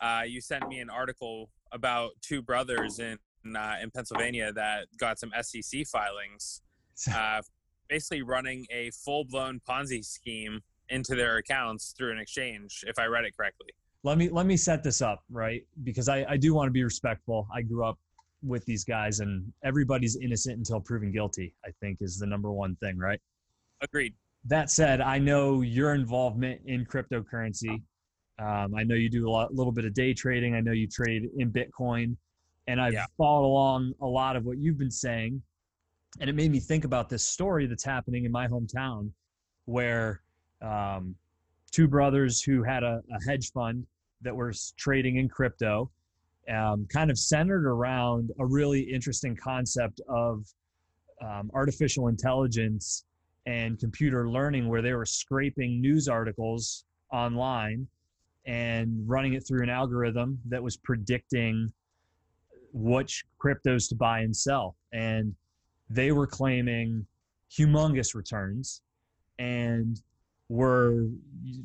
[0.00, 3.18] Uh, you sent me an article about two brothers in
[3.56, 6.62] uh, in Pennsylvania that got some SEC filings,
[7.14, 7.40] uh,
[7.88, 12.84] basically running a full blown Ponzi scheme into their accounts through an exchange.
[12.86, 13.68] If I read it correctly.
[14.02, 16.82] Let me let me set this up right because I, I do want to be
[16.82, 17.46] respectful.
[17.54, 17.98] I grew up
[18.42, 21.54] with these guys, and everybody's innocent until proven guilty.
[21.64, 23.20] I think is the number one thing, right?
[23.82, 24.14] Agreed
[24.46, 27.82] that said, I know your involvement in cryptocurrency.
[28.38, 30.54] Um, I know you do a lot, little bit of day trading.
[30.54, 32.16] I know you trade in Bitcoin,
[32.66, 33.06] and I've yeah.
[33.18, 35.42] followed along a lot of what you've been saying,
[36.20, 39.10] and it made me think about this story that's happening in my hometown,
[39.66, 40.22] where
[40.62, 41.14] um,
[41.70, 43.86] two brothers who had a, a, hedge fund
[44.22, 45.90] that were trading in crypto,
[46.52, 50.44] um, kind of centered around a really interesting concept of
[51.22, 53.04] um, artificial intelligence
[53.50, 57.84] and computer learning where they were scraping news articles online
[58.46, 61.68] and running it through an algorithm that was predicting
[62.72, 64.76] which cryptos to buy and sell.
[64.92, 65.34] And
[65.88, 67.04] they were claiming
[67.52, 68.82] humongous returns
[69.40, 70.00] and
[70.48, 71.08] we're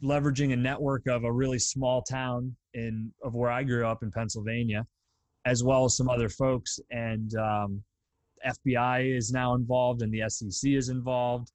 [0.03, 4.11] leveraging a network of a really small town in of where I grew up in
[4.11, 4.87] Pennsylvania,
[5.45, 6.79] as well as some other folks.
[6.89, 7.83] And um,
[8.45, 11.51] FBI is now involved, and the SEC is involved,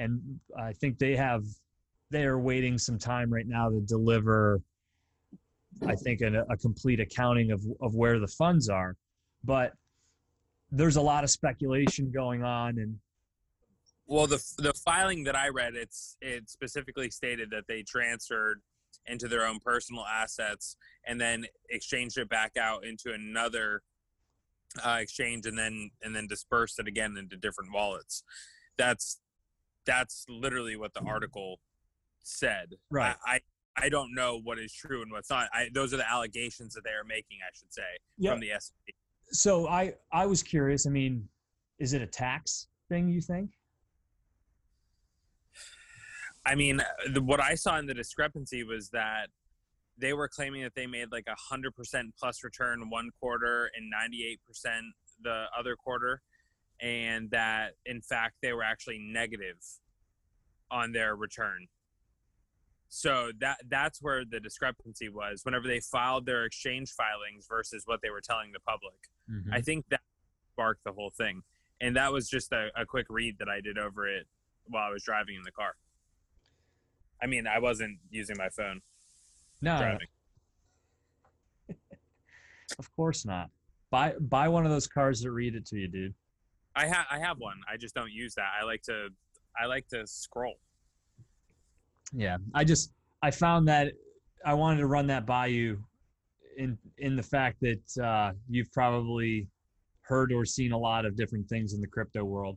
[0.00, 0.20] and
[0.58, 1.44] I think they have
[2.10, 4.60] they are waiting some time right now to deliver.
[5.86, 8.96] I think a, a complete accounting of of where the funds are,
[9.44, 9.72] but
[10.72, 12.98] there's a lot of speculation going on and
[14.10, 18.60] well, the the filing that I read, it's it specifically stated that they transferred
[19.06, 23.82] into their own personal assets and then exchanged it back out into another
[24.84, 28.24] uh, exchange and then and then dispersed it again into different wallets.
[28.76, 29.20] That's
[29.90, 31.58] that's literally what the article
[32.22, 32.74] said.
[32.90, 33.16] Right.
[33.26, 33.40] I, I
[33.76, 35.48] I don't know what is true and what's not.
[35.54, 37.82] I, those are the allegations that they are making, I should say,
[38.18, 38.32] Yeah.
[38.32, 38.94] from the SEC.
[39.32, 40.86] so I I was curious.
[40.86, 41.28] I mean,
[41.78, 43.08] is it a tax thing?
[43.08, 43.50] You think?
[46.46, 46.80] I mean,
[47.12, 49.28] the, what I saw in the discrepancy was that
[49.98, 53.90] they were claiming that they made like a hundred percent plus return one quarter and
[53.90, 54.84] ninety eight percent
[55.22, 56.22] the other quarter,
[56.82, 59.58] and that in fact they were actually negative
[60.70, 61.66] on their return.
[62.88, 65.42] So that that's where the discrepancy was.
[65.44, 68.98] Whenever they filed their exchange filings versus what they were telling the public,
[69.30, 69.52] mm-hmm.
[69.52, 70.00] I think that
[70.52, 71.42] sparked the whole thing.
[71.80, 74.26] And that was just a, a quick read that I did over it
[74.66, 75.74] while I was driving in the car.
[77.22, 78.80] I mean, I wasn't using my phone
[79.62, 80.06] no, driving.
[82.78, 83.50] of course not.
[83.90, 86.14] Buy buy one of those cars that read it to you, dude.
[86.80, 87.60] I have I have one.
[87.70, 88.48] I just don't use that.
[88.58, 89.08] I like to
[89.60, 90.54] I like to scroll.
[92.12, 93.92] Yeah, I just I found that
[94.46, 95.78] I wanted to run that by you,
[96.56, 99.46] in in the fact that uh, you've probably
[100.00, 102.56] heard or seen a lot of different things in the crypto world.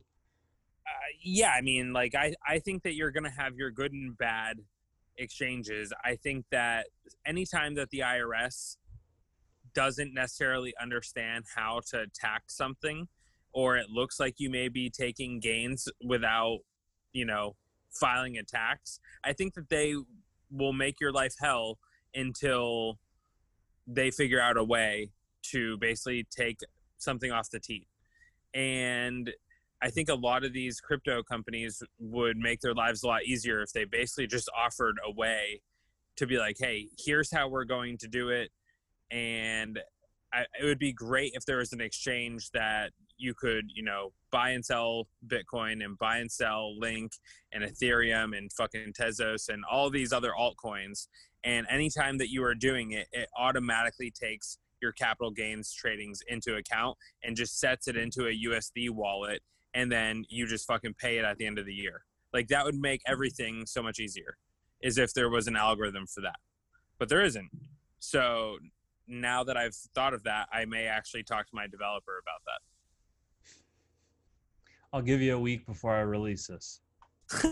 [0.86, 4.16] Uh, yeah, I mean, like I I think that you're gonna have your good and
[4.16, 4.58] bad
[5.18, 5.92] exchanges.
[6.02, 6.86] I think that
[7.26, 8.78] anytime that the IRS
[9.74, 13.06] doesn't necessarily understand how to tax something,
[13.54, 16.58] or it looks like you may be taking gains without,
[17.12, 17.54] you know,
[17.90, 19.94] filing a tax, I think that they
[20.50, 21.78] will make your life hell
[22.14, 22.98] until
[23.86, 25.10] they figure out a way
[25.42, 26.58] to basically take
[26.98, 27.86] something off the teat.
[28.52, 29.30] And
[29.82, 33.62] I think a lot of these crypto companies would make their lives a lot easier
[33.62, 35.60] if they basically just offered a way
[36.16, 38.50] to be like, hey, here's how we're going to do it.
[39.10, 39.78] And
[40.32, 42.92] I, it would be great if there was an exchange that
[43.24, 47.12] you could, you know, buy and sell Bitcoin and buy and sell Link
[47.52, 51.06] and Ethereum and fucking Tezos and all these other altcoins.
[51.42, 56.56] And anytime that you are doing it, it automatically takes your capital gains tradings into
[56.56, 59.40] account and just sets it into a USD wallet.
[59.72, 62.04] And then you just fucking pay it at the end of the year.
[62.32, 64.36] Like that would make everything so much easier,
[64.82, 66.36] is if there was an algorithm for that.
[66.98, 67.48] But there isn't.
[68.00, 68.58] So
[69.06, 72.73] now that I've thought of that, I may actually talk to my developer about that.
[74.94, 76.80] I'll give you a week before I release this.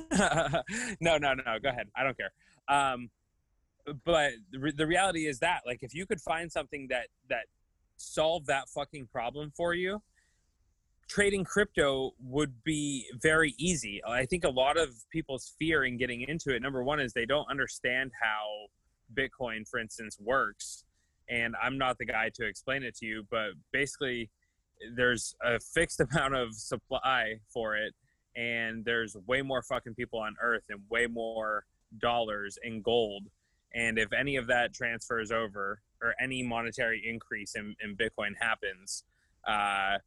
[1.01, 1.59] no, no, no.
[1.61, 1.89] Go ahead.
[1.97, 2.31] I don't care.
[2.69, 3.11] Um,
[4.05, 7.47] but the, re- the reality is that, like, if you could find something that that
[7.97, 10.01] solved that fucking problem for you,
[11.09, 14.01] trading crypto would be very easy.
[14.07, 17.27] I think a lot of people's fear in getting into it, number one, is they
[17.27, 18.69] don't understand how
[19.15, 20.85] Bitcoin, for instance, works.
[21.29, 24.31] And I'm not the guy to explain it to you, but basically,
[24.95, 27.95] there's a fixed amount of supply for it
[28.35, 31.64] and there's way more fucking people on earth and way more
[31.99, 33.25] dollars in gold.
[33.75, 39.05] And if any of that transfers over or any monetary increase in, in bitcoin happens
[39.47, 39.99] uh,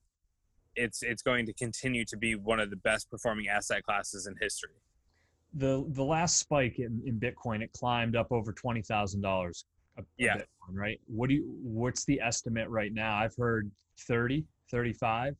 [0.75, 4.35] it's it's going to continue to be one of the best performing asset classes in
[4.39, 4.81] history.
[5.53, 9.63] The the last spike in, in bitcoin it climbed up over $20000
[9.97, 10.37] a, yeah.
[10.37, 10.99] A on, right?
[11.07, 11.43] What do you?
[11.61, 13.15] What's the estimate right now?
[13.15, 13.71] I've heard
[14.07, 15.35] 30, 35.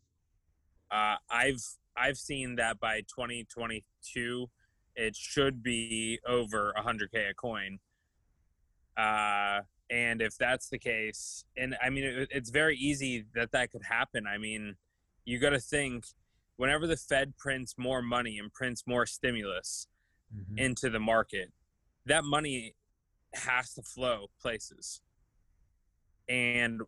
[0.92, 1.64] Uh, I've
[1.98, 4.50] I've seen that by 2022,
[4.96, 7.80] it should be over 100k a coin.
[8.98, 13.72] Uh, and if that's the case, and I mean, it, it's very easy that that
[13.72, 14.26] could happen.
[14.28, 14.76] I mean,
[15.26, 16.06] you got to think
[16.58, 19.88] whenever the Fed prints more money and prints more stimulus
[20.36, 20.58] mm-hmm.
[20.58, 21.52] into the market,
[22.06, 22.74] that money
[23.38, 25.02] has to flow places
[26.30, 26.82] and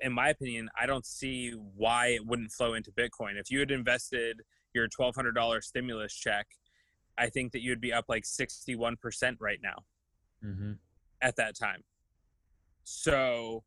[0.00, 3.70] in my opinion i don't see why it wouldn't flow into bitcoin if you had
[3.70, 4.40] invested
[4.74, 6.46] your $1200 stimulus check
[7.18, 9.84] i think that you'd be up like 61% right now
[10.44, 10.78] Mhm.
[11.20, 11.82] at that time
[12.84, 13.64] so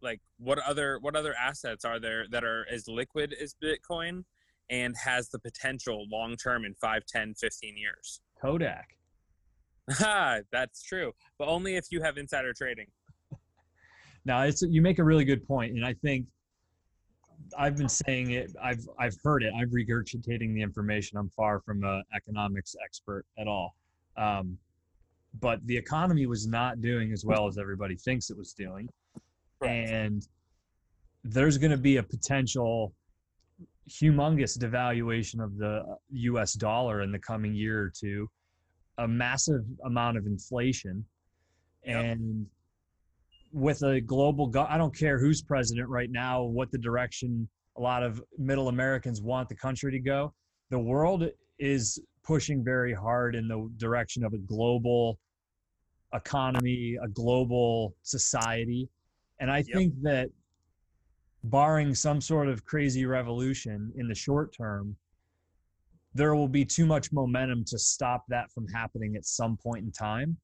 [0.00, 4.24] like what other what other assets are there that are as liquid as bitcoin
[4.70, 8.20] and has the potential long term in 5, 10, 15 years.
[8.40, 8.96] Kodak.
[10.52, 12.86] That's true, but only if you have insider trading.
[14.26, 16.24] Now, it's you make a really good point, and I think
[17.58, 18.52] I've been saying it.
[18.62, 19.52] I've I've heard it.
[19.54, 21.18] I'm regurgitating the information.
[21.18, 23.74] I'm far from an economics expert at all,
[24.16, 24.56] um,
[25.40, 28.88] but the economy was not doing as well as everybody thinks it was doing,
[29.60, 30.26] and
[31.22, 32.94] there's going to be a potential
[33.90, 36.54] humongous devaluation of the U.S.
[36.54, 38.28] dollar in the coming year or two,
[38.98, 41.04] a massive amount of inflation,
[41.84, 42.04] yep.
[42.04, 42.46] and
[43.52, 47.80] with a global go- I don't care who's president right now, what the direction a
[47.80, 50.32] lot of middle Americans want the country to go.
[50.70, 51.28] The world
[51.58, 55.18] is pushing very hard in the direction of a global
[56.14, 58.88] economy, a global society.
[59.40, 59.66] And I yep.
[59.72, 60.30] think that
[61.44, 64.96] barring some sort of crazy revolution in the short term,
[66.14, 69.90] there will be too much momentum to stop that from happening at some point in
[69.90, 70.36] time.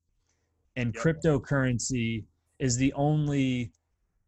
[0.77, 1.05] And yep.
[1.05, 2.25] cryptocurrency
[2.59, 3.71] is the only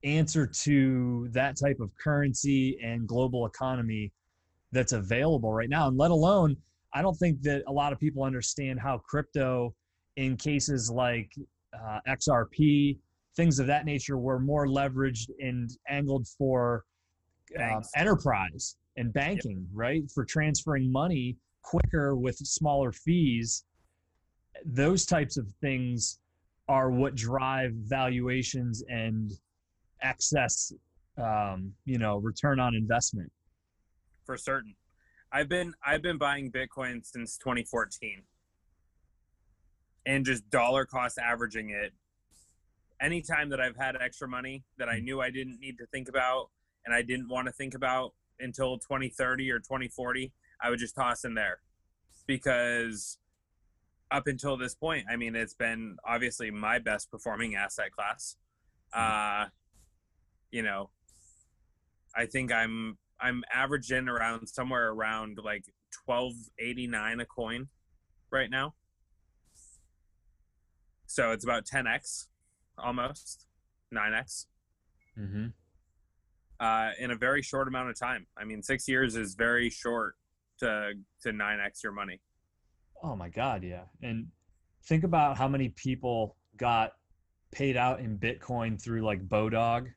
[0.04, 4.12] answer to that type of currency and global economy
[4.70, 5.88] that's available right now.
[5.88, 6.56] And let alone,
[6.94, 9.74] I don't think that a lot of people understand how crypto,
[10.16, 11.32] in cases like
[11.74, 12.98] uh, XRP,
[13.36, 16.84] things of that nature, were more leveraged and angled for
[17.58, 19.68] um, enterprise and banking, yep.
[19.72, 20.10] right?
[20.10, 23.64] For transferring money quicker with smaller fees.
[24.64, 26.18] Those types of things
[26.68, 29.32] are what drive valuations and
[30.02, 30.72] excess
[31.18, 33.30] um, you know return on investment
[34.24, 34.74] for certain
[35.32, 38.22] i've been i've been buying bitcoin since 2014
[40.06, 41.92] and just dollar cost averaging it
[43.00, 46.48] anytime that i've had extra money that i knew i didn't need to think about
[46.86, 51.24] and i didn't want to think about until 2030 or 2040 i would just toss
[51.24, 51.58] in there
[52.26, 53.18] because
[54.12, 58.36] up until this point, I mean, it's been obviously my best performing asset class.
[58.92, 59.46] Uh,
[60.50, 60.90] you know,
[62.14, 65.64] I think I'm I'm averaging around somewhere around like
[66.04, 67.68] twelve eighty nine a coin
[68.30, 68.74] right now.
[71.06, 72.28] So it's about ten x,
[72.76, 73.46] almost
[73.90, 74.46] nine x.
[75.18, 75.46] Mm-hmm.
[76.62, 78.24] Uh, in a very short amount of time.
[78.38, 80.14] I mean, six years is very short
[80.60, 80.92] to
[81.22, 82.20] to nine x your money.
[83.02, 83.82] Oh my God, yeah.
[84.00, 84.28] And
[84.84, 86.92] think about how many people got
[87.50, 89.88] paid out in Bitcoin through like Bodog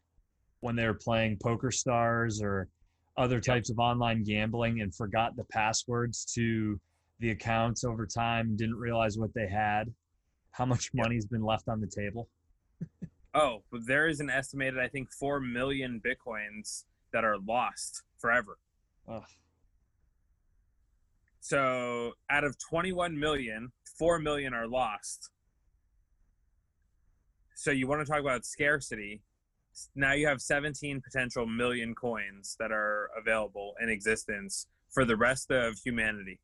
[0.62, 2.68] when they were playing Poker Stars or
[3.16, 6.80] other types of online gambling and forgot the passwords to
[7.20, 9.94] the accounts over time and didn't realize what they had.
[10.50, 12.28] How much money's been left on the table?
[13.36, 18.58] oh, there is an estimated, I think, 4 million Bitcoins that are lost forever.
[19.08, 19.24] Ugh.
[21.42, 25.30] So out of 21 million, 4 million are lost.
[27.56, 29.22] So you want to talk about scarcity.
[29.94, 35.52] Now you have 17 potential million coins that are available in existence for the rest
[35.52, 36.40] of humanity.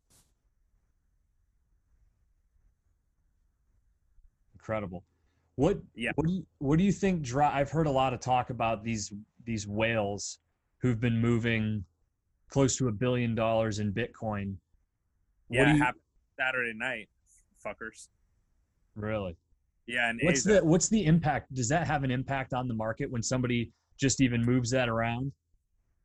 [4.54, 5.04] Incredible.
[5.56, 6.12] What yeah.
[6.16, 8.84] what do you, what do you think dri- I've heard a lot of talk about
[8.84, 9.12] these
[9.46, 10.40] these whales
[10.82, 11.84] who've been moving
[12.50, 14.56] close to a billion dollars in Bitcoin
[15.52, 16.02] yeah, you, happened
[16.40, 17.10] Saturday night,
[17.64, 18.08] fuckers.
[18.96, 19.36] Really?
[19.88, 20.10] Yeah.
[20.10, 20.62] And what's Asia.
[20.62, 21.54] the what's the impact?
[21.54, 25.32] Does that have an impact on the market when somebody just even moves that around?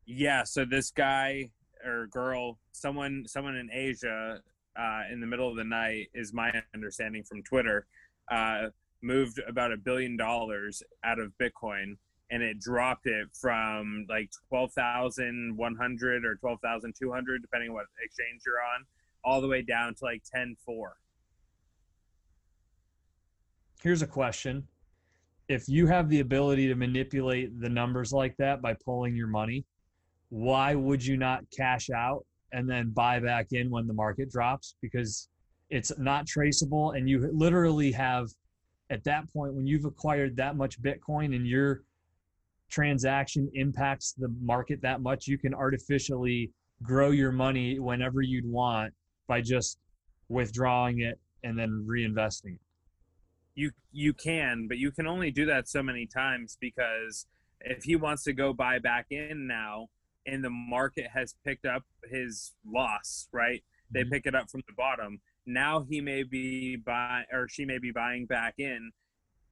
[0.05, 0.43] Yeah.
[0.45, 1.51] So this guy
[1.85, 4.41] or girl, someone, someone in Asia,
[4.79, 7.87] uh, in the middle of the night, is my understanding from Twitter,
[8.31, 8.69] uh,
[9.03, 11.97] moved about a billion dollars out of Bitcoin
[12.31, 18.85] and it dropped it from like 12,100 or 12,200, depending what exchange you're on,
[19.25, 20.97] all the way down to like 10 4.
[23.83, 24.67] Here's a question.
[25.49, 29.65] If you have the ability to manipulate the numbers like that by pulling your money,
[30.31, 34.75] why would you not cash out and then buy back in when the market drops?
[34.83, 35.29] Because
[35.71, 38.29] it's not traceable and you literally have
[38.91, 41.83] at that point when you've acquired that much bitcoin and your
[42.71, 46.51] transaction impacts the market that much you can artificially
[46.83, 48.93] grow your money whenever you'd want
[49.27, 49.79] by just
[50.29, 52.61] withdrawing it and then reinvesting it.
[53.55, 57.27] You you can, but you can only do that so many times because
[57.63, 59.87] if he wants to go buy back in now
[60.27, 63.63] and the market has picked up his loss, right?
[63.91, 64.11] They mm-hmm.
[64.11, 65.21] pick it up from the bottom.
[65.47, 68.91] Now he may be buy or she may be buying back in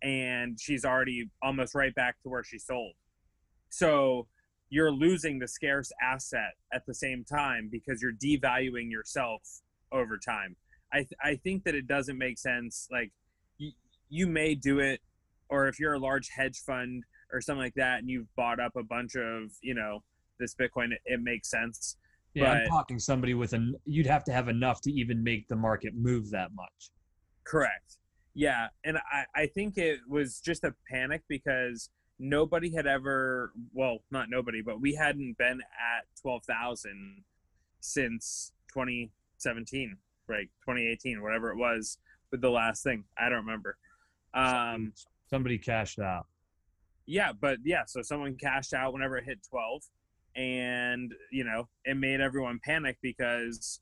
[0.03, 2.93] and she's already almost right back to where she sold.
[3.71, 4.27] So
[4.69, 9.43] you're losing the scarce asset at the same time because you're devaluing yourself
[9.93, 10.57] over time.
[10.93, 12.87] I th- I think that it doesn't make sense.
[12.91, 13.13] Like
[13.59, 13.73] you,
[14.09, 15.01] you may do it,
[15.49, 18.73] or if you're a large hedge fund or something like that, and you've bought up
[18.77, 20.03] a bunch of you know
[20.39, 21.97] this Bitcoin, it, it makes sense.
[22.35, 23.74] Yeah, I'm talking somebody with an.
[23.85, 26.91] You'd have to have enough to even make the market move that much.
[27.45, 27.99] Correct.
[28.35, 33.99] Yeah, and I I think it was just a panic because nobody had ever well
[34.12, 37.24] not nobody but we hadn't been at 12,000
[37.80, 39.97] since 2017
[40.28, 41.99] right 2018 whatever it was
[42.30, 43.76] with the last thing I don't remember
[44.32, 44.93] um
[45.28, 46.26] Somebody cashed out.
[47.07, 49.82] yeah but yeah so someone cashed out whenever it hit 12
[50.37, 53.80] and you know it made everyone panic because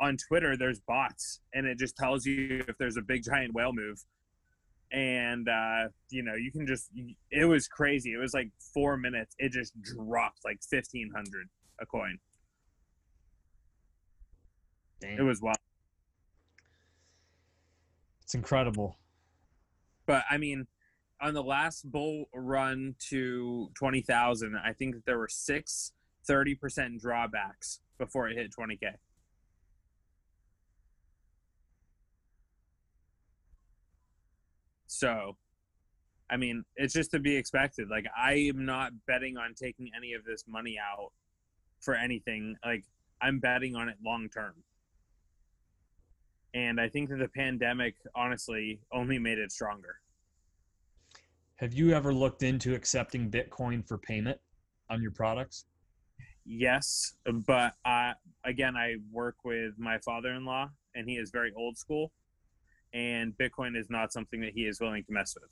[0.00, 3.72] on twitter there's bots and it just tells you if there's a big giant whale
[3.72, 4.04] move.
[4.92, 6.90] And uh you know you can just
[7.30, 8.12] it was crazy.
[8.12, 9.34] It was like four minutes.
[9.38, 11.48] It just dropped like 1500
[11.80, 12.18] a coin.
[15.00, 15.18] Damn.
[15.18, 15.56] it was wild.
[18.22, 18.98] It's incredible.
[20.06, 20.66] but i mean
[21.22, 25.92] on the last bull run to 20000 i think that there were six
[26.28, 28.94] 30% drawbacks before it hit 20k
[34.86, 35.36] so
[36.28, 37.88] i mean it's just to be expected.
[37.88, 41.12] Like i am not betting on taking any of this money out
[41.80, 42.56] for anything.
[42.64, 42.84] Like
[43.20, 44.54] i'm betting on it long term.
[46.54, 49.96] And i think that the pandemic honestly only made it stronger
[51.62, 54.36] Have you ever looked into accepting Bitcoin for payment
[54.90, 55.66] on your products?
[56.44, 57.14] Yes,
[57.46, 62.10] but I again I work with my father-in-law and he is very old school
[62.92, 65.50] and Bitcoin is not something that he is willing to mess with.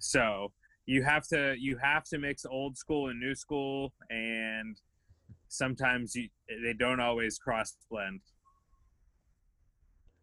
[0.00, 0.50] So,
[0.86, 4.76] you have to you have to mix old school and new school and
[5.46, 8.22] sometimes you, they don't always cross blend.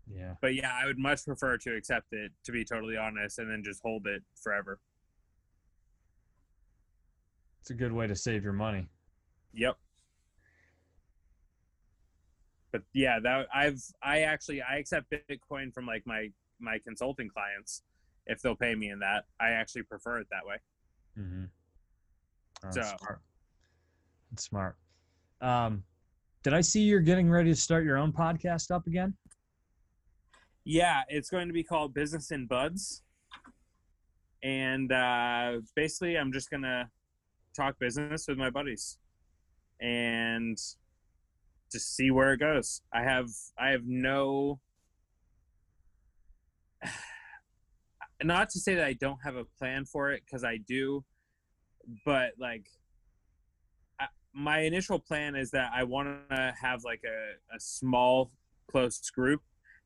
[0.08, 0.34] Yeah.
[0.42, 3.64] But yeah, I would much prefer to accept it to be totally honest and then
[3.64, 4.80] just hold it forever.
[7.62, 8.88] It's a good way to save your money.
[9.54, 9.78] Yep.
[12.72, 16.30] But yeah, that I've I actually I accept Bitcoin from like my
[16.60, 17.84] my consulting clients
[18.28, 19.26] if they'll pay me in that.
[19.40, 20.56] I actually prefer it that way.
[21.20, 21.44] Mm-hmm.
[22.66, 23.22] Oh, So- that's smart.
[24.32, 24.76] That's smart.
[25.42, 25.84] Um,
[26.44, 29.14] did I see you're getting ready to start your own podcast up again?
[30.64, 33.02] Yeah, it's going to be called Business in Buds.
[34.44, 36.90] And uh, basically, I'm just going to
[37.56, 38.98] talk business with my buddies
[39.80, 40.58] and
[41.72, 42.82] just see where it goes.
[42.94, 44.60] I have I have no
[48.24, 51.04] not to say that I don't have a plan for it cuz I do
[52.06, 52.68] but like
[54.00, 58.32] I, my initial plan is that I want to have like a, a small
[58.70, 59.42] close group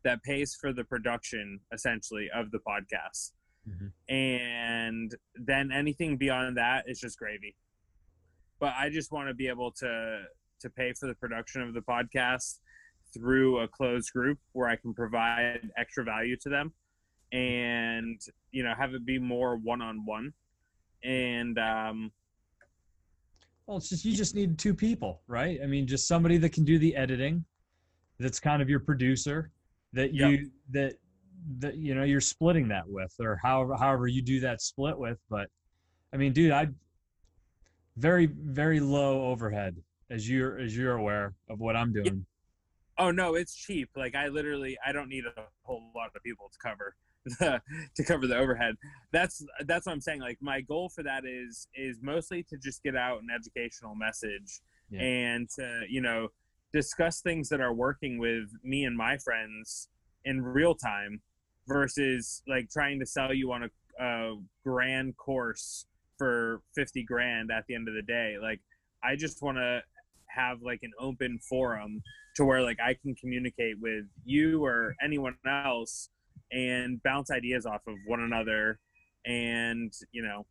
[0.05, 3.31] that pays for the production essentially of the podcast
[3.67, 3.91] Mhm.
[4.09, 7.55] and then anything beyond that is just gravy
[8.59, 10.23] but i just want to be able to
[10.61, 12.59] to pay for the production of the podcast
[13.13, 16.71] through a closed group where i can provide extra value to them
[17.31, 20.31] and you know have it be more one-on-one
[21.03, 22.11] and um
[23.65, 25.59] Well, it's just you just need two people, right?
[25.63, 27.43] I mean, just somebody that can do the editing,
[28.19, 29.51] that's kind of your producer,
[29.95, 30.93] that you that
[31.59, 35.17] that you know you're splitting that with, or however however you do that split with.
[35.29, 35.49] But
[36.13, 36.67] I mean, dude, I
[37.97, 39.75] very very low overhead,
[40.09, 42.25] as you're as you're aware of what I'm doing.
[42.97, 43.89] Oh no, it's cheap.
[43.95, 46.95] Like I literally, I don't need a whole lot of people to cover
[47.39, 47.61] the
[47.95, 48.75] to cover the overhead.
[49.11, 50.21] That's that's what I'm saying.
[50.21, 54.61] Like my goal for that is is mostly to just get out an educational message
[54.89, 55.01] Yeah.
[55.01, 56.29] and to you know
[56.75, 59.87] discuss things that are working with me and my friends
[60.25, 61.21] in real time
[61.67, 65.85] versus like trying to sell you on a, a grand course
[66.17, 68.35] for 50 grand at the end of the day.
[68.41, 68.59] Like
[69.05, 69.81] i just want to
[70.27, 72.01] have like an open forum
[72.35, 76.09] to where like i can communicate with you or anyone else
[76.51, 78.79] and bounce ideas off of one another
[79.25, 80.45] and you know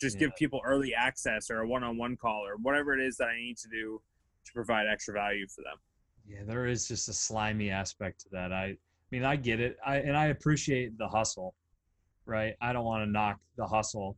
[0.00, 3.36] just give people early access or a one-on-one call or whatever it is that i
[3.36, 4.00] need to do
[4.44, 5.76] to provide extra value for them
[6.26, 8.52] Yeah, there is just a slimy aspect to that.
[8.52, 8.76] I, I
[9.10, 9.76] mean, I get it.
[9.86, 11.54] I and I appreciate the hustle,
[12.26, 12.54] right?
[12.60, 14.16] I don't want to knock the hustle,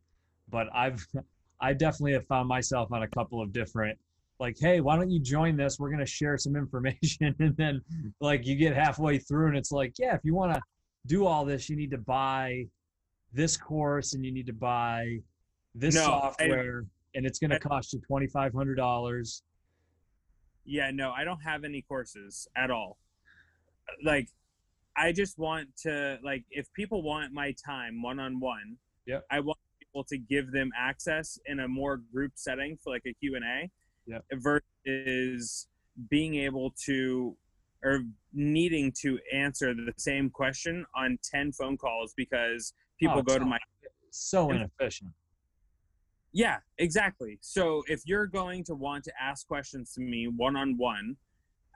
[0.48, 1.04] but I've,
[1.60, 3.98] I definitely have found myself on a couple of different,
[4.38, 5.78] like, hey, why don't you join this?
[5.78, 7.80] We're gonna share some information, and then
[8.20, 10.60] like you get halfway through, and it's like, yeah, if you want to
[11.06, 12.64] do all this, you need to buy
[13.32, 15.18] this course, and you need to buy
[15.74, 19.42] this No, I- software, and it's going to cost you twenty five hundred dollars.
[20.66, 22.98] Yeah, no, I don't have any courses at all.
[24.04, 24.28] Like,
[24.96, 28.76] I just want to like if people want my time one on one.
[29.06, 33.02] yeah I want people to give them access in a more group setting for like
[33.06, 33.70] a Q and A.
[34.06, 34.24] Yep.
[34.34, 35.68] Versus
[36.10, 37.36] being able to
[37.84, 38.00] or
[38.32, 43.44] needing to answer the same question on 10 phone calls because people Oh, go to
[43.44, 43.58] my
[44.10, 45.12] So inefficient.
[46.36, 51.16] Yeah exactly so if you're going to want to ask questions to me one-on-one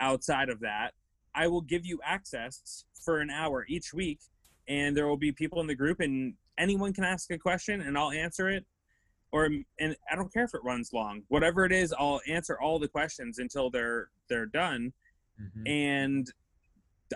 [0.00, 0.90] outside of that
[1.34, 4.20] i will give you access for an hour each week
[4.68, 7.96] and there will be people in the group and anyone can ask a question and
[7.96, 8.64] i'll answer it
[9.32, 9.48] or
[9.78, 12.88] and i don't care if it runs long whatever it is i'll answer all the
[12.88, 14.92] questions until they're they're done
[15.40, 15.68] Mhm.
[15.70, 16.26] and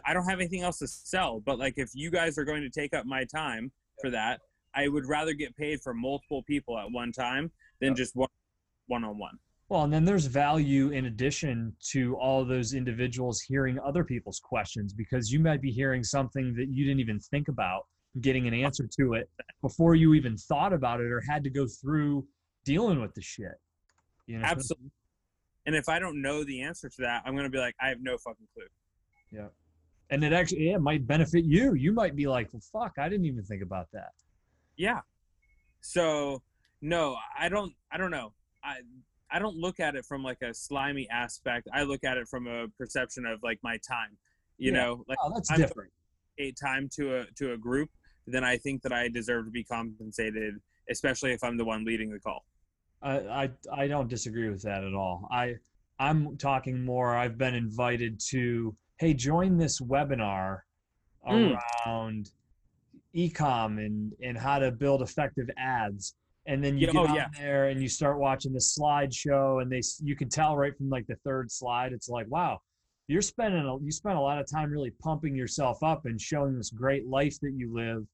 [0.06, 1.40] I don't have anything else to sell.
[1.40, 3.70] But like, if you guys are going to take up my time
[4.00, 4.40] for that,
[4.74, 7.50] I would rather get paid for multiple people at one time
[7.80, 7.94] than Yeah.
[7.94, 8.28] just one
[8.86, 9.38] one on one.
[9.70, 14.92] Well, and then there's value in addition to all those individuals hearing other people's questions
[14.92, 17.86] because you might be hearing something that you didn't even think about,
[18.20, 19.30] getting an answer to it
[19.62, 22.26] before you even thought about it or had to go through
[22.64, 23.58] dealing with the shit.
[24.26, 24.90] You know, Absolutely.
[25.66, 28.02] And if I don't know the answer to that, I'm gonna be like, I have
[28.02, 28.66] no fucking clue.
[29.30, 29.48] Yeah.
[30.10, 31.72] And it actually yeah, it might benefit you.
[31.72, 34.10] You might be like, well, fuck, I didn't even think about that.
[34.76, 35.00] Yeah.
[35.80, 36.42] So
[36.80, 37.72] no, I don't.
[37.92, 38.32] I don't know.
[38.62, 38.76] I
[39.30, 41.68] I don't look at it from like a slimy aspect.
[41.72, 44.16] I look at it from a perception of like my time.
[44.58, 44.78] You Yeah.
[44.82, 45.92] know, like Oh, that's I'm different.
[46.38, 47.90] a time to a to a group,
[48.26, 50.54] then I think that I deserve to be compensated,
[50.90, 52.44] especially if I'm the one leading the call.
[53.02, 55.28] I, I I don't disagree with that at all.
[55.30, 55.56] I
[55.98, 57.14] I'm talking more.
[57.16, 60.60] I've been invited to hey join this webinar
[61.26, 61.56] Mm.
[61.86, 62.30] around
[63.16, 66.14] ecom and and how to build effective ads.
[66.46, 67.26] And then you Yeah, get oh, on yeah.
[67.38, 71.06] there and you start watching the slideshow, and they you can tell right from like
[71.06, 72.60] the third slide, it's like wow,
[73.08, 76.56] you're spending a, you spend a lot of time really pumping yourself up and showing
[76.56, 78.04] this great life that you live.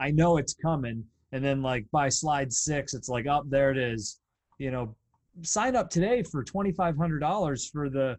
[0.00, 3.78] I know it's coming, and then like by slide six, it's like up there it
[3.78, 4.20] is
[4.58, 4.94] you know,
[5.42, 8.16] sign up today for $2,500 for the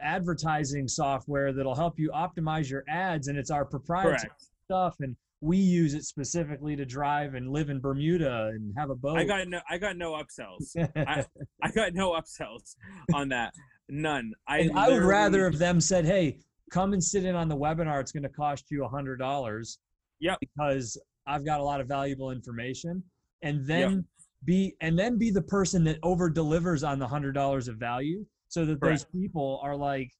[0.00, 3.28] advertising software that'll help you optimize your ads.
[3.28, 4.44] And it's our proprietary Correct.
[4.66, 4.96] stuff.
[5.00, 9.18] And we use it specifically to drive and live in Bermuda and have a boat.
[9.18, 9.60] I got no.
[9.68, 10.74] I got no upsells.
[10.96, 11.24] I,
[11.62, 12.76] I got no upsells
[13.12, 13.52] on that.
[13.90, 14.32] None.
[14.48, 14.60] I.
[14.60, 16.40] and I would rather if them said, hey,
[16.70, 18.00] come and sit in on the webinar.
[18.00, 19.76] It's going to cost you a $100.
[20.20, 20.38] Yep.
[20.40, 23.02] Because I've got a lot of valuable information.
[23.42, 24.06] And then
[24.46, 28.24] be and then be the person that over delivers on the hundred dollars of value
[28.48, 30.10] so that those people are like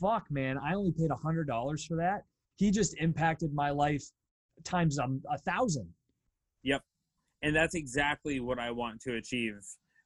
[0.00, 2.24] fuck man i only paid a hundred dollars for that
[2.56, 4.04] he just impacted my life
[4.64, 5.92] times a, a thousand
[7.42, 9.60] and that's exactly what I want to achieve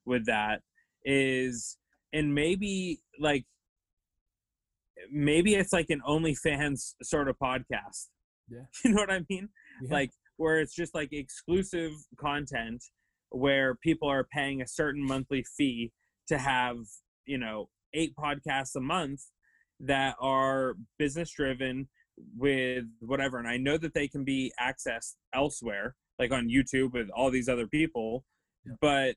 [0.05, 0.61] with that
[1.05, 1.79] is
[2.13, 3.45] and maybe like
[5.11, 8.09] maybe it's like an OnlyFans sort of podcast.
[8.49, 8.65] Yeah.
[8.85, 9.49] You know what I mean?
[9.83, 9.93] Yeah.
[9.93, 12.83] Like where it's just like exclusive content
[13.31, 15.91] where people are paying a certain monthly fee
[16.29, 16.77] to have,
[17.25, 19.23] you know, eight podcasts a month
[19.81, 21.89] that are business driven
[22.37, 23.39] with whatever.
[23.39, 27.49] And I know that they can be accessed elsewhere, like on YouTube with all these
[27.49, 28.25] other people,
[28.65, 28.75] Yeah.
[28.81, 29.17] but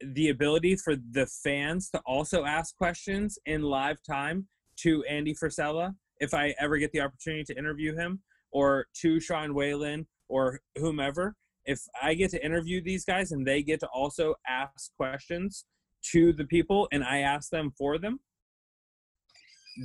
[0.00, 5.94] the ability for the fans to also ask questions in live time to Andy Frisella,
[6.20, 11.36] if I ever get the opportunity to interview him, or to Sean Whalen or whomever,
[11.66, 15.66] if I get to interview these guys and they get to also ask questions
[16.12, 18.20] to the people and I ask them for them,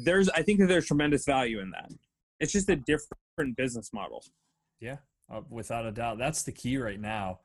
[0.04, 1.92] there's I think that there's tremendous value in that.
[2.46, 4.24] It's just a different business model.
[4.80, 4.98] Yeah,
[5.34, 6.20] uh, without a doubt.
[6.20, 7.40] That's the key right now.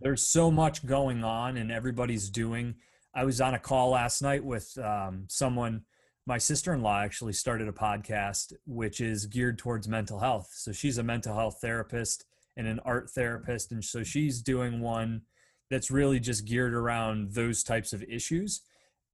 [0.00, 2.76] There's so much going on and everybody's doing.
[3.14, 5.82] I was on a call last night with um, someone.
[6.26, 10.48] My sister in law actually started a podcast which is geared towards mental health.
[10.54, 12.24] So she's a mental health therapist
[12.56, 13.70] and an art therapist.
[13.70, 15.22] And so she's doing one
[15.70, 18.62] that's really just geared around those types of issues.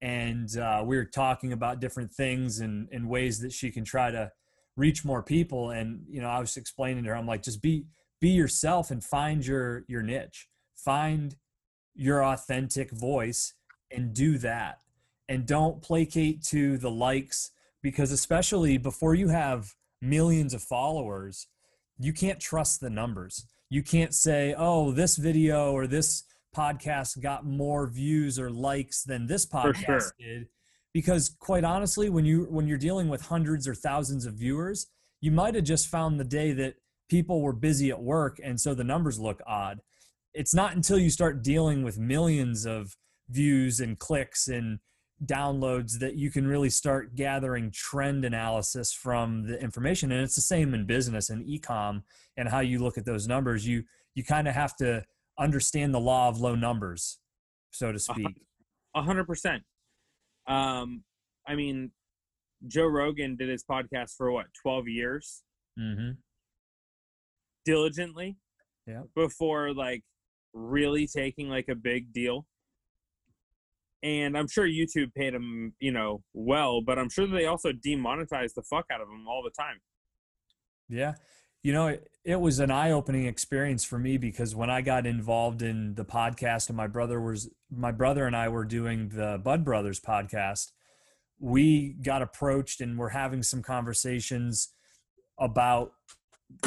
[0.01, 4.11] And uh, we were talking about different things and, and ways that she can try
[4.11, 4.31] to
[4.75, 5.71] reach more people.
[5.71, 7.85] And you know i was explaining to her i'm like just be
[8.19, 10.47] be yourself and find your your niche.
[10.75, 11.35] Find
[11.95, 13.53] your authentic voice
[13.91, 14.79] and do that.
[15.27, 17.51] And don't placate to the likes
[17.81, 21.47] because especially before you have millions of followers
[22.01, 23.45] you can't trust the numbers.
[23.69, 26.23] You can't say oh this video or this
[26.55, 30.13] podcast got more views or likes than this podcast sure.
[30.17, 30.47] did
[30.93, 34.87] because quite honestly when you when you're dealing with hundreds or thousands of viewers
[35.21, 36.75] you might have just found the day that
[37.09, 39.79] people were busy at work and so the numbers look odd.
[40.33, 42.95] It's not until you start dealing with millions of
[43.29, 44.79] views and clicks and
[45.25, 50.11] downloads that you can really start gathering trend analysis from the information.
[50.11, 52.03] And it's the same in business and ecom
[52.37, 53.67] and how you look at those numbers.
[53.67, 53.83] You
[54.15, 55.03] you kind of have to
[55.37, 57.19] understand the law of low numbers
[57.71, 58.27] so to speak.
[58.95, 59.63] A hundred percent.
[60.49, 61.03] Um,
[61.47, 61.91] I mean,
[62.67, 65.43] Joe Rogan did his podcast for what twelve years
[65.79, 66.11] mm-hmm.
[67.63, 68.37] diligently.
[68.85, 69.03] Yeah.
[69.15, 70.03] Before like
[70.53, 72.45] really taking like a big deal.
[74.01, 78.55] And I'm sure YouTube paid him, you know, well, but I'm sure they also demonetized
[78.55, 79.79] the fuck out of him all the time.
[80.87, 81.15] Yeah.
[81.61, 85.61] You know, it, it was an eye-opening experience for me because when I got involved
[85.61, 89.65] in the podcast and my brother was my brother and I were doing the Bud
[89.65, 90.71] Brothers podcast,
[91.39, 94.69] we got approached and we're having some conversations
[95.39, 95.91] about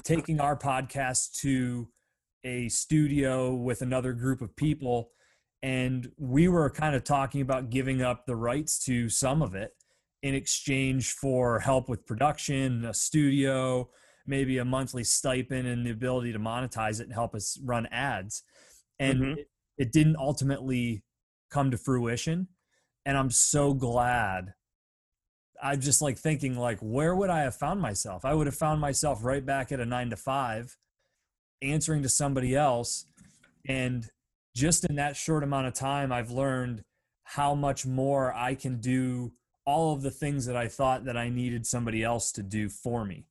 [0.03, 1.89] taking our podcast to
[2.45, 5.11] a studio with another group of people.
[5.63, 9.73] And we were kind of talking about giving up the rights to some of it
[10.23, 13.89] in exchange for help with production, a studio,
[14.27, 18.43] maybe a monthly stipend, and the ability to monetize it and help us run ads.
[18.99, 19.39] And Mhm.
[19.39, 21.05] it, it didn't ultimately
[21.51, 22.49] come to fruition.
[23.05, 24.55] And I'm so glad.
[25.63, 28.25] I'm just like thinking, like, where would I have found myself?
[28.25, 30.77] I would have found myself right back at a nine to five,
[31.61, 33.07] answering to somebody else.
[33.67, 34.09] And
[34.55, 36.85] just in that short amount of time, I've learned
[37.25, 39.33] how much more I can do
[39.65, 43.05] all of the things that I thought that I needed somebody else to do for
[43.05, 43.27] me.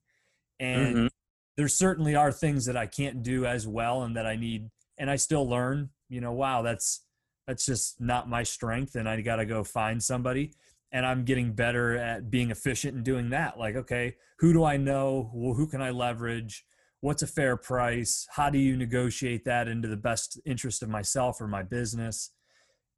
[0.62, 1.10] And Mhm.
[1.56, 5.10] there certainly are things that I can't do as well and that I need and
[5.10, 7.04] I still learn, you know, wow, that's
[7.46, 10.54] that's just not my strength and I got to go find somebody
[10.92, 13.58] and I'm getting better at being efficient and doing that.
[13.58, 15.30] Like, okay, who do I know?
[15.34, 16.64] Well, who can I leverage?
[17.00, 18.28] What's a fair price?
[18.30, 22.30] How do you negotiate that into the best interest of myself or my business?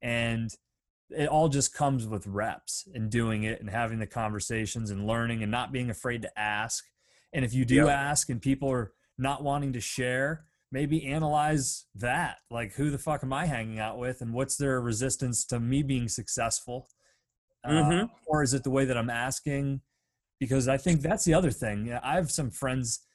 [0.03, 0.51] And
[1.09, 5.41] it all just comes with reps and doing it and having the conversations and learning
[5.41, 6.85] and not being afraid to ask.
[7.35, 12.37] And if you do ask and people are not wanting to share, maybe analyze that.
[12.49, 15.83] Like, who the fuck am I hanging out with and what's their resistance to me
[15.83, 16.87] being successful?
[17.61, 18.09] Uh, Mhm.
[18.25, 19.81] or is it the way that I'm asking?
[20.39, 21.91] Because I think that's the other thing.
[21.91, 23.05] I have some friends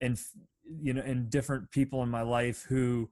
[0.00, 0.18] and
[0.64, 3.10] you know, and different people in my life who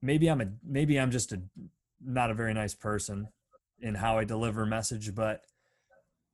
[0.00, 1.42] maybe I'm a maybe I'm just a
[2.00, 3.28] not a very nice person
[3.80, 5.44] in how I deliver message, but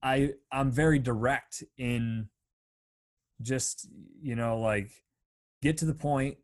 [0.03, 2.31] I I'm very direct in
[3.43, 3.89] just
[4.23, 4.91] you know like
[5.63, 6.37] get to the point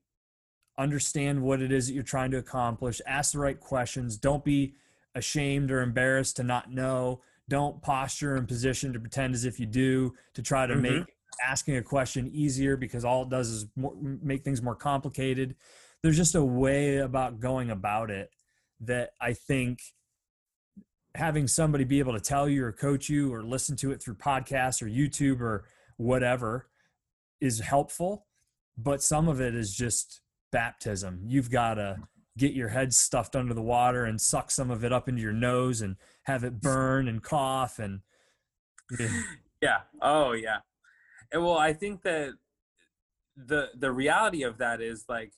[0.78, 4.74] understand what it is that you're trying to accomplish ask the right questions don't be
[5.14, 9.66] ashamed or embarrassed to not know don't posture and position to pretend as if you
[9.66, 10.80] do to try to Mhm.
[10.82, 11.04] make
[11.46, 15.56] asking a question easier because all it does is more, make things more complicated
[16.02, 18.30] there's just a way about going about it
[18.80, 19.80] that i think
[21.14, 24.14] having somebody be able to tell you or coach you or listen to it through
[24.14, 25.64] podcasts or youtube or
[25.96, 26.68] whatever
[27.42, 28.26] is helpful
[28.78, 30.20] but some of it is just
[30.50, 31.96] baptism you've got to
[32.38, 35.32] get your head stuffed under the water and suck some of it up into your
[35.32, 38.00] nose and have it burn and cough and
[39.62, 39.82] Yeah.
[40.02, 40.58] Oh yeah.
[41.32, 42.34] And well, I think that
[43.36, 45.32] the the reality of that is like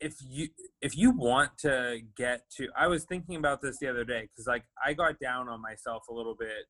[0.00, 0.48] if you
[0.82, 4.46] if you want to get to I was thinking about this the other day cuz
[4.46, 6.66] like I got down on myself a little bit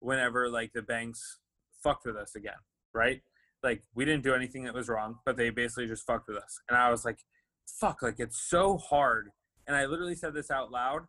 [0.00, 1.38] whenever like the banks
[1.82, 2.60] fucked with us again,
[2.92, 3.22] right?
[3.64, 6.60] Like we didn't do anything that was wrong, but they basically just fucked with us.
[6.68, 7.18] And I was like
[7.66, 9.30] fuck, like it's so hard.
[9.66, 11.02] And I literally said this out loud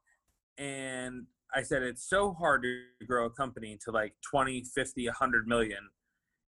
[0.57, 5.47] and I said it's so hard to grow a company to like 20, 50, 100
[5.47, 5.89] million.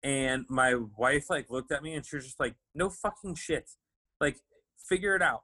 [0.04, 3.70] And my wife like looked at me and she was just like, "No fucking shit.
[4.22, 4.38] Like
[4.88, 5.42] figure it out."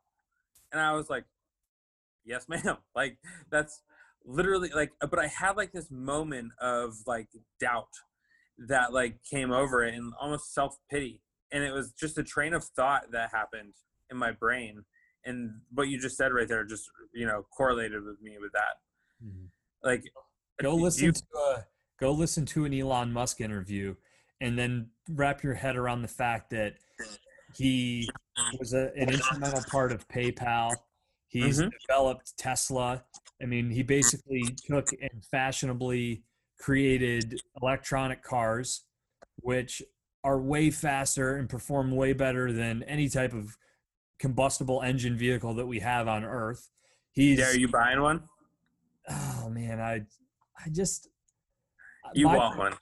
[0.71, 1.25] And I was like,
[2.23, 3.17] "Yes, ma'am." Like
[3.51, 3.81] that's
[4.23, 7.27] literally like but I had like this moment of like
[7.59, 7.89] doubt
[8.57, 11.21] that like came over it and almost self-pity.
[11.51, 13.73] And it was just a train of thought that happened
[14.09, 14.83] in my brain.
[15.25, 18.75] And what you just said right there just, you know, correlated with me with that
[19.83, 20.03] like
[20.61, 21.65] go you- listen to a
[21.99, 23.95] go listen to an Elon Musk interview
[24.41, 26.75] and then wrap your head around the fact that
[27.55, 28.09] he
[28.59, 30.75] was a, an instrumental part of PayPal.
[31.29, 31.71] He's Mhm.
[31.87, 33.05] developed Tesla.
[33.41, 36.23] I mean, he basically took and fashionably
[36.59, 38.83] created electronic cars,
[39.37, 39.81] which
[40.23, 43.57] are way faster and perform way better than any type of
[44.19, 46.69] combustible engine vehicle that we have on Earth.
[47.11, 48.23] He's yeah, are you buying one
[49.09, 50.01] oh man, I
[50.63, 51.09] I just
[52.13, 52.73] you my- want one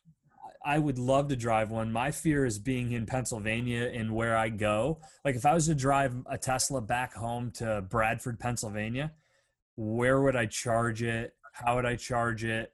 [0.65, 1.91] I would love to drive one.
[1.91, 5.01] My fear is being in Pennsylvania and where I go.
[5.25, 9.11] Like if I was to drive a Tesla back home to Bradford, Pennsylvania,
[9.75, 11.33] where would I charge it?
[11.51, 12.71] How would I charge it?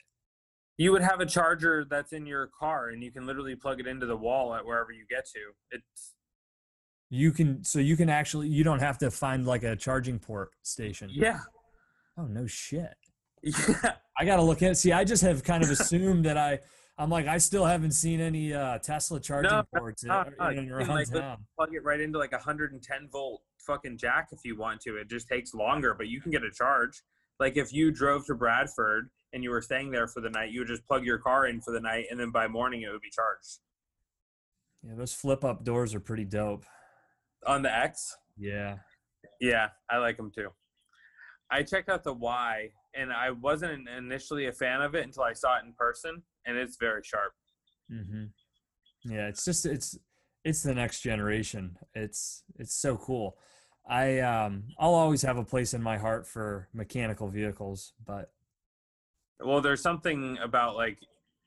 [0.79, 3.85] You would have a charger that's in your car and you can literally plug it
[3.87, 5.39] into the wall at wherever you get to.
[5.71, 6.13] It's
[7.09, 10.51] You can so you can actually you don't have to find like a charging port
[10.63, 11.09] station.
[11.11, 11.39] yeah.
[12.17, 12.93] Oh no shit.
[13.43, 13.93] Yeah.
[14.17, 16.59] I gotta look at see, I just have kind of assumed that I
[16.97, 20.47] I'm like I still haven't seen any uh Tesla charging No, ports in, no, no,
[20.49, 21.45] in and you like, town.
[21.57, 24.95] plug it right into like a 110 volt fucking jack if you want to.
[24.95, 27.01] It just takes longer, but you can get a charge.
[27.37, 30.59] Like if you drove to Bradford and you were staying there for the night, you
[30.61, 33.01] would just plug your car in for the night, and then by morning it would
[33.01, 33.59] be charged.
[34.83, 36.65] Yeah, those flip up doors are pretty dope.
[37.45, 38.77] On the X, Yeah.
[39.39, 40.49] yeah, I like them too.
[41.51, 45.33] I checked out the Y, and I wasn't initially a fan of it until I
[45.33, 47.33] saw it in person, and it's very sharp.
[47.91, 48.25] Mm-hmm.
[49.11, 49.97] Yeah, it's just it's
[50.43, 51.77] it's the next generation.
[51.95, 53.37] It's it's so cool.
[53.87, 58.31] I um I'll always have a place in my heart for mechanical vehicles, but
[59.39, 60.99] Well, there's something about like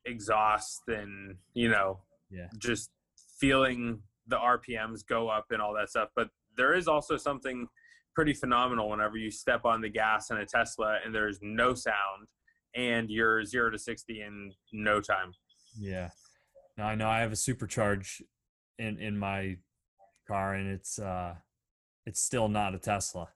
[0.06, 2.48] exhaust and you know, Yeah.
[2.58, 2.90] just
[3.38, 6.08] feeling the RPMs go up and all that stuff.
[6.16, 7.68] But there is also something
[8.14, 12.28] pretty phenomenal whenever you step on the gas in a Tesla and there's no sound
[12.74, 15.32] and you're zero to sixty in no time.
[15.78, 16.10] yeah.
[16.78, 18.22] Now I know I have a supercharge
[18.78, 19.58] in in my
[20.26, 21.34] car and it's uh
[22.06, 23.28] it's still not a Tesla.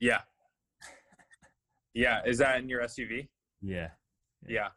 [0.00, 0.22] Yeah.
[1.94, 2.20] Yeah.
[2.26, 3.28] Is that in your SUV?
[3.60, 3.90] Yeah.
[4.46, 4.68] Yeah.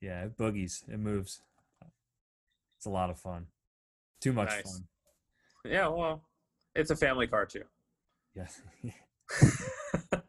[0.00, 0.88] Yeah, it boogies.
[0.88, 1.42] It moves.
[2.76, 3.46] It's a lot of fun.
[4.20, 4.62] Too much Nice.
[4.62, 4.84] fun.
[5.64, 5.88] Yeah.
[5.88, 6.22] Well,
[6.74, 7.64] it's a family car too.
[8.34, 8.48] Yeah.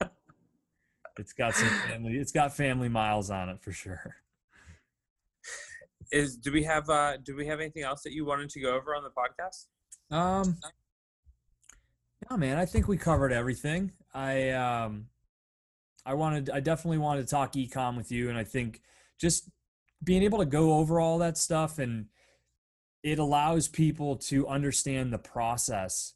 [1.18, 4.16] it's got some family it's got family miles on it for sure.
[6.12, 8.76] Is do we have uh do we have anything else that you wanted to go
[8.76, 9.68] over on the podcast?
[10.16, 10.58] Um
[12.30, 13.92] No man, I think we covered everything.
[14.14, 15.08] I um
[16.06, 18.82] I wanted I definitely wanted to talk ecom with you and I think
[19.20, 19.50] just
[20.04, 22.08] being able to go over all that stuff and
[23.04, 26.14] it allows people to understand the process.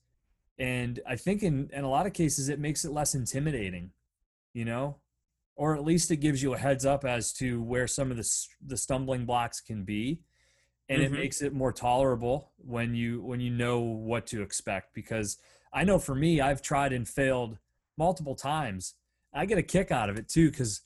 [0.58, 3.92] And I think in in a lot of cases it makes it less intimidating,
[4.54, 4.98] you know?
[5.56, 8.30] Or at least it gives you a heads up as to where some of the
[8.66, 10.22] the stumbling blocks can be
[10.90, 11.16] and it Mhm.
[11.18, 15.38] makes it more tolerable when you when you know what to expect because
[15.74, 17.58] I know for me I've tried and failed
[17.98, 18.96] multiple times.
[19.38, 20.82] I get a kick out of it too cuz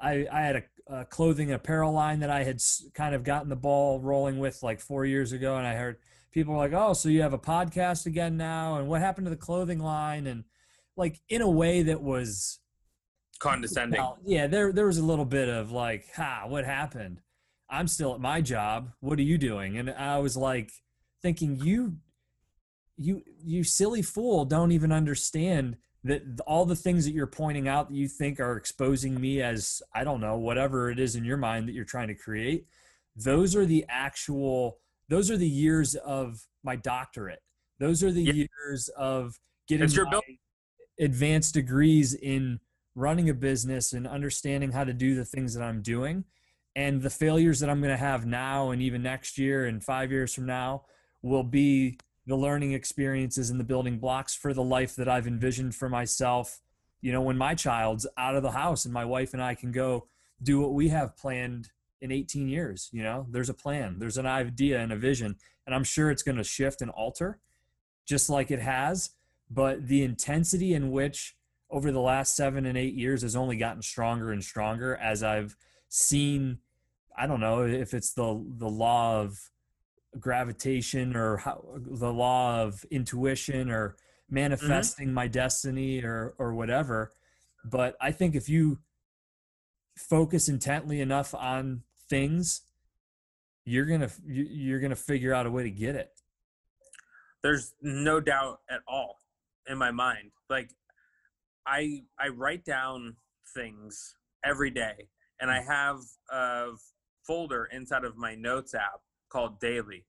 [0.00, 0.62] I I had a,
[1.00, 2.60] a clothing apparel line that I had
[2.94, 5.98] kind of gotten the ball rolling with like 4 years ago and I heard
[6.30, 9.30] people were like, "Oh, so you have a podcast again now and what happened to
[9.30, 10.44] the clothing line?" and
[10.96, 12.60] like in a way that was
[13.38, 14.00] Condescending.
[14.00, 17.20] well, yeah, there there was a little bit of like, ha, what happened?
[17.70, 18.90] I'm still at my job.
[19.00, 19.78] What are you doing?
[19.78, 20.72] And I was like
[21.22, 21.98] thinking, you
[22.96, 25.76] you you silly fool don't even understand
[26.08, 29.82] that all the things that you're pointing out that you think are exposing me as
[29.94, 32.66] I don't know, whatever it is in your mind that you're trying to create,
[33.14, 34.78] those are the actual
[35.10, 37.42] those are the years of my doctorate.
[37.78, 38.46] Those are the Yeah.
[38.46, 39.38] years of
[39.68, 40.22] getting your my bill-
[40.98, 42.60] advanced degrees in
[42.94, 46.24] running a business and understanding how to do the things that I'm doing.
[46.74, 50.10] And the failures that I'm going to have now and even next year and five
[50.10, 50.84] years from now
[51.22, 51.98] will be
[52.28, 56.60] the learning experiences and the building blocks for the life that I've envisioned for myself.
[57.00, 59.72] You know, when my child's out of the house and my wife and I can
[59.72, 60.06] go
[60.42, 61.70] do what we have planned
[62.02, 65.36] in 18 years, you know, there's a plan, there's an idea and a vision.
[65.66, 67.40] And I'm sure it's going to shift and alter
[68.06, 69.10] just like it has.
[69.50, 71.34] But the intensity in which
[71.70, 75.56] over the last seven and eight years has only gotten stronger and stronger as I've
[75.88, 76.58] seen.
[77.16, 79.50] I don't know if it's the the law of
[80.18, 84.34] gravitation or how, the law of intuition or mm-hmm.
[84.34, 87.12] manifesting my destiny or or whatever.
[87.64, 88.78] But I think if you
[89.96, 92.62] focus intently enough on things,
[93.68, 96.10] you're gonna you're gonna figure out a way to get it.
[97.42, 99.18] there's no doubt at all
[99.68, 100.70] in my mind like
[101.66, 103.14] i i write down
[103.54, 105.08] things every day
[105.40, 105.66] and i mm.
[105.66, 105.98] have
[106.30, 106.70] a
[107.26, 110.04] folder inside of my notes app called daily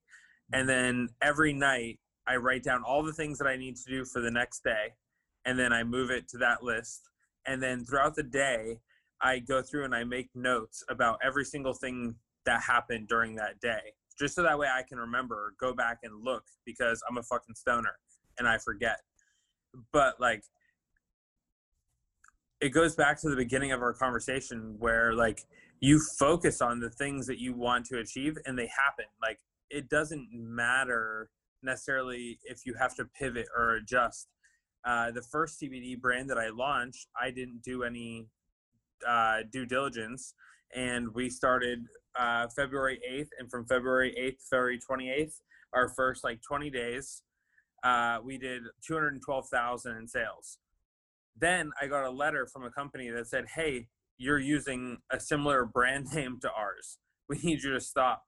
[0.54, 4.06] and then every night i write down all the things that i need to do
[4.06, 4.94] for the next day
[5.46, 7.10] and then i move it to that list
[7.48, 8.78] and then throughout the day
[9.22, 12.16] i go through and i make notes about every single thing
[12.46, 16.24] that happened during that day just so that way I can remember, go back and
[16.24, 17.96] look because I'm a fucking stoner
[18.38, 19.00] and I forget.
[19.94, 20.44] But like,
[22.60, 25.46] it goes back to the beginning of our conversation where like
[25.80, 29.06] you focus on the things that you want to achieve and they happen.
[29.22, 31.30] Like it doesn't matter
[31.64, 34.28] necessarily if you have to pivot or adjust.
[34.86, 38.28] Uh, the first cbd brand that i launched i didn't do any
[39.08, 40.34] uh, due diligence.
[40.74, 41.86] And we started
[42.18, 45.34] uh, february 8th and from february 8th february 28th
[45.74, 47.24] our first like 20 days
[47.84, 50.58] uh, we did 212000 in sales.
[51.38, 53.88] Then i got a letter from a company that said hey
[54.20, 57.00] you're using a similar brand name to ours.
[57.28, 58.24] We need you to stop.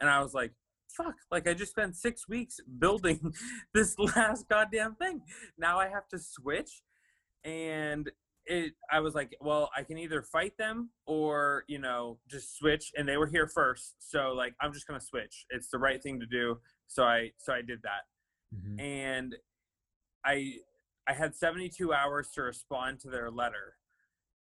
[0.00, 0.52] And I was like,
[0.88, 3.32] fuck, like I just spent six weeks building
[3.74, 5.20] this last goddamn thing.
[5.56, 6.82] Now I have to switch.
[7.44, 8.10] And
[8.46, 12.90] it, I was like, well, I can either fight them or, you know, just switch.
[12.96, 13.94] And they were here first.
[13.98, 15.46] So like, I'm just going to switch.
[15.50, 16.58] It's the right thing to do.
[16.88, 18.56] So I, so I did that.
[18.56, 18.80] Mm-hmm.
[18.80, 19.34] And
[20.24, 20.54] I,
[21.06, 23.74] I had 72 hours to respond to their letter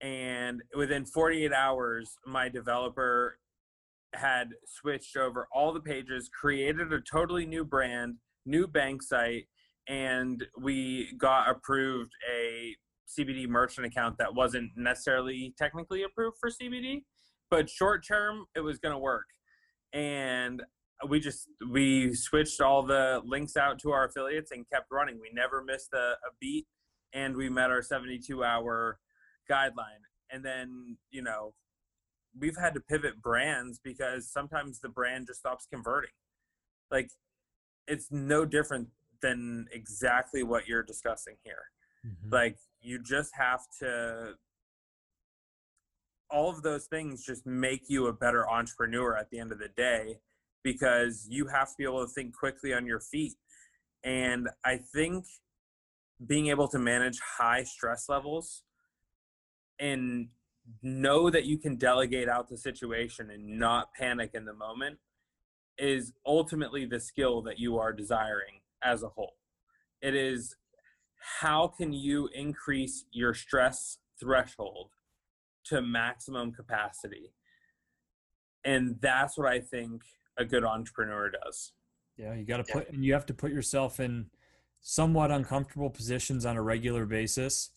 [0.02, 3.38] and within 48 hours my developer
[4.14, 9.46] had switched over all the pages created a totally new brand new bank site
[9.88, 12.76] and we got approved a
[13.08, 17.04] cbd merchant account that wasn't necessarily technically approved for cbd
[17.52, 19.26] but short term it was going to work.
[19.94, 20.64] And
[21.08, 25.20] we just we switched all the links out to our affiliates and kept running.
[25.22, 26.66] We never missed a, a beat
[27.14, 29.00] and we met our 72 hour
[29.52, 30.04] guideline.
[30.32, 31.54] And then you know
[32.40, 36.12] we've had to pivot brands because sometimes the brand just stops converting.
[36.90, 37.10] Like
[37.88, 38.88] it's no different
[39.22, 41.66] than exactly what you're discussing here.
[42.04, 42.34] Mm-hmm.
[42.34, 44.34] like you just have to
[46.32, 49.68] all of those things just make you a better entrepreneur at the end of the
[49.68, 50.16] day
[50.64, 53.34] because you have to be able to think quickly on your feet.
[54.04, 55.26] And i think
[56.26, 58.64] being able to manage high stress levels
[59.82, 60.28] and
[60.84, 65.00] know that you can delegate out the situation and not panic in the moment
[65.78, 69.34] is ultimately the skill that you are desiring as a whole.
[70.02, 70.56] It is
[71.42, 74.92] how can you increase your stress threshold
[75.66, 77.34] to maximum capacity?
[78.64, 80.04] And that's what I think
[80.38, 81.74] a good entrepreneur does.
[82.18, 84.28] Yeah, you got to put and you have to put yourself in
[84.82, 87.72] somewhat uncomfortable positions on a regular basis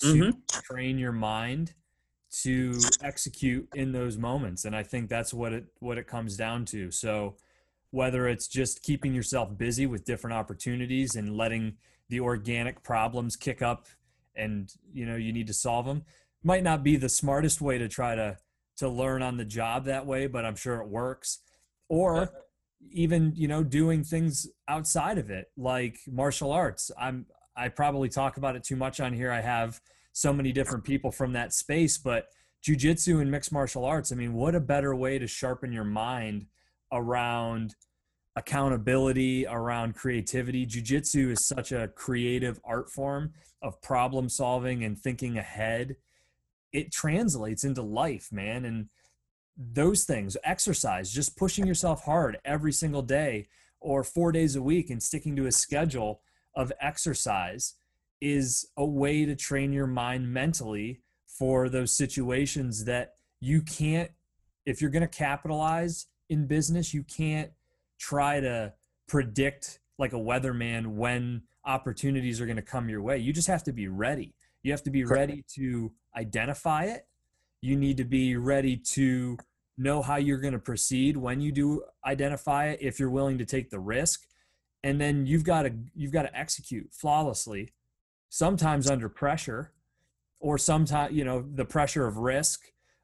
[0.00, 0.60] to mm-hmm.
[0.60, 1.74] train your mind
[2.30, 6.64] to execute in those moments and i think that's what it what it comes down
[6.66, 6.90] to.
[6.90, 7.36] So
[7.90, 11.76] whether it's just keeping yourself busy with different opportunities and letting
[12.10, 13.86] the organic problems kick up
[14.36, 16.02] and you know you need to solve them
[16.42, 18.36] might not be the smartest way to try to
[18.76, 21.40] to learn on the job that way but i'm sure it works.
[21.90, 22.30] Or
[22.92, 26.90] even you know doing things outside of it like martial arts.
[27.00, 27.26] I'm
[27.58, 29.80] i probably talk about it too much on here i have
[30.18, 31.96] so many different people from that space.
[31.96, 32.26] But
[32.66, 36.46] jujitsu and mixed martial arts, I mean, what a better way to sharpen your mind
[36.92, 37.76] around
[38.34, 40.66] accountability, around creativity.
[40.66, 43.32] Jujitsu is such a creative art form
[43.62, 45.96] of problem solving and thinking ahead.
[46.72, 48.64] It translates into life, man.
[48.64, 48.88] And
[49.56, 53.48] those things, exercise, just pushing yourself hard every single day
[53.80, 56.22] or four days a week and sticking to a schedule
[56.58, 57.74] of exercise
[58.20, 64.10] is a way to train your mind mentally for those situations that you can't
[64.66, 67.52] if you're going to capitalize in business you can't
[67.98, 68.72] try to
[69.06, 73.18] predict like a weatherman when opportunities are going to come your way.
[73.18, 74.34] You just have to be ready.
[74.62, 77.06] You have to be ready to identify it.
[77.60, 79.38] You need to be ready to
[79.76, 83.44] know how you're going to proceed when you do identify it if you're willing to
[83.44, 84.26] take the risk
[84.82, 87.72] and then you've got to you've got to execute flawlessly
[88.28, 89.72] sometimes under pressure
[90.40, 92.60] or sometimes you know the pressure of risk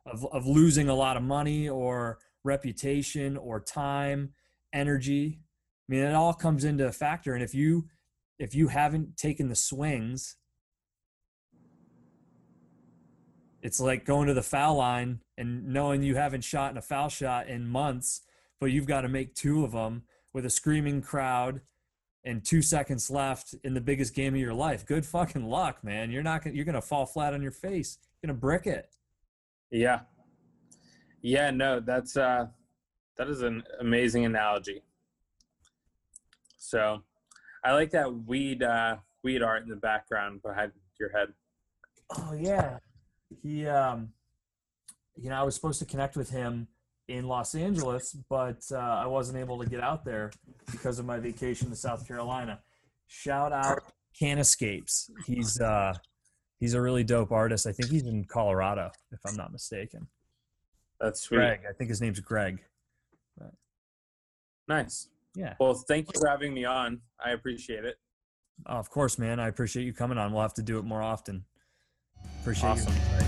[0.06, 4.32] of, of losing a lot of money or reputation or time
[4.72, 5.40] energy.
[5.88, 7.88] I mean it all comes into a factor and if you
[8.38, 10.36] if you haven't taken the swings
[13.62, 17.08] it's like going to the foul line and knowing you haven't shot in a foul
[17.08, 18.20] shot in months
[18.60, 20.02] but you've got to make two of them
[20.34, 21.62] with a screaming crowd
[22.24, 24.84] and two seconds left in the biggest game of your life.
[24.84, 26.10] Good fucking luck, man.
[26.10, 27.98] You're not gonna, you're gonna fall flat on your face.
[28.20, 28.90] You're gonna brick it.
[29.70, 30.00] Yeah.
[31.22, 32.46] Yeah, no, that's uh
[33.16, 34.82] that is an amazing analogy.
[36.58, 37.02] So
[37.62, 41.28] I like that weed uh weed art in the background behind your head.
[42.10, 42.78] Oh yeah.
[43.42, 44.10] He um
[45.16, 46.66] you know, I was supposed to connect with him
[47.08, 50.30] in Los Angeles, but uh, I wasn't able to get out there
[50.70, 52.60] because of my vacation to South Carolina.
[53.06, 53.82] Shout out
[54.18, 55.10] Canescapes.
[55.26, 55.94] He's uh,
[56.58, 57.66] he's a really dope artist.
[57.66, 60.06] I think he's in Colorado, if I'm not mistaken.
[61.00, 61.38] That's sweet.
[61.38, 61.60] Greg.
[61.68, 62.60] I think his name's Greg.
[64.68, 65.08] Nice.
[65.34, 65.54] Yeah.
[65.60, 67.00] Well, thank you for having me on.
[67.22, 67.96] I appreciate it.
[68.66, 69.40] Oh, of course, man.
[69.40, 70.32] I appreciate you coming on.
[70.32, 71.44] We'll have to do it more often.
[72.40, 72.94] Appreciate Awesome.
[72.94, 73.23] you.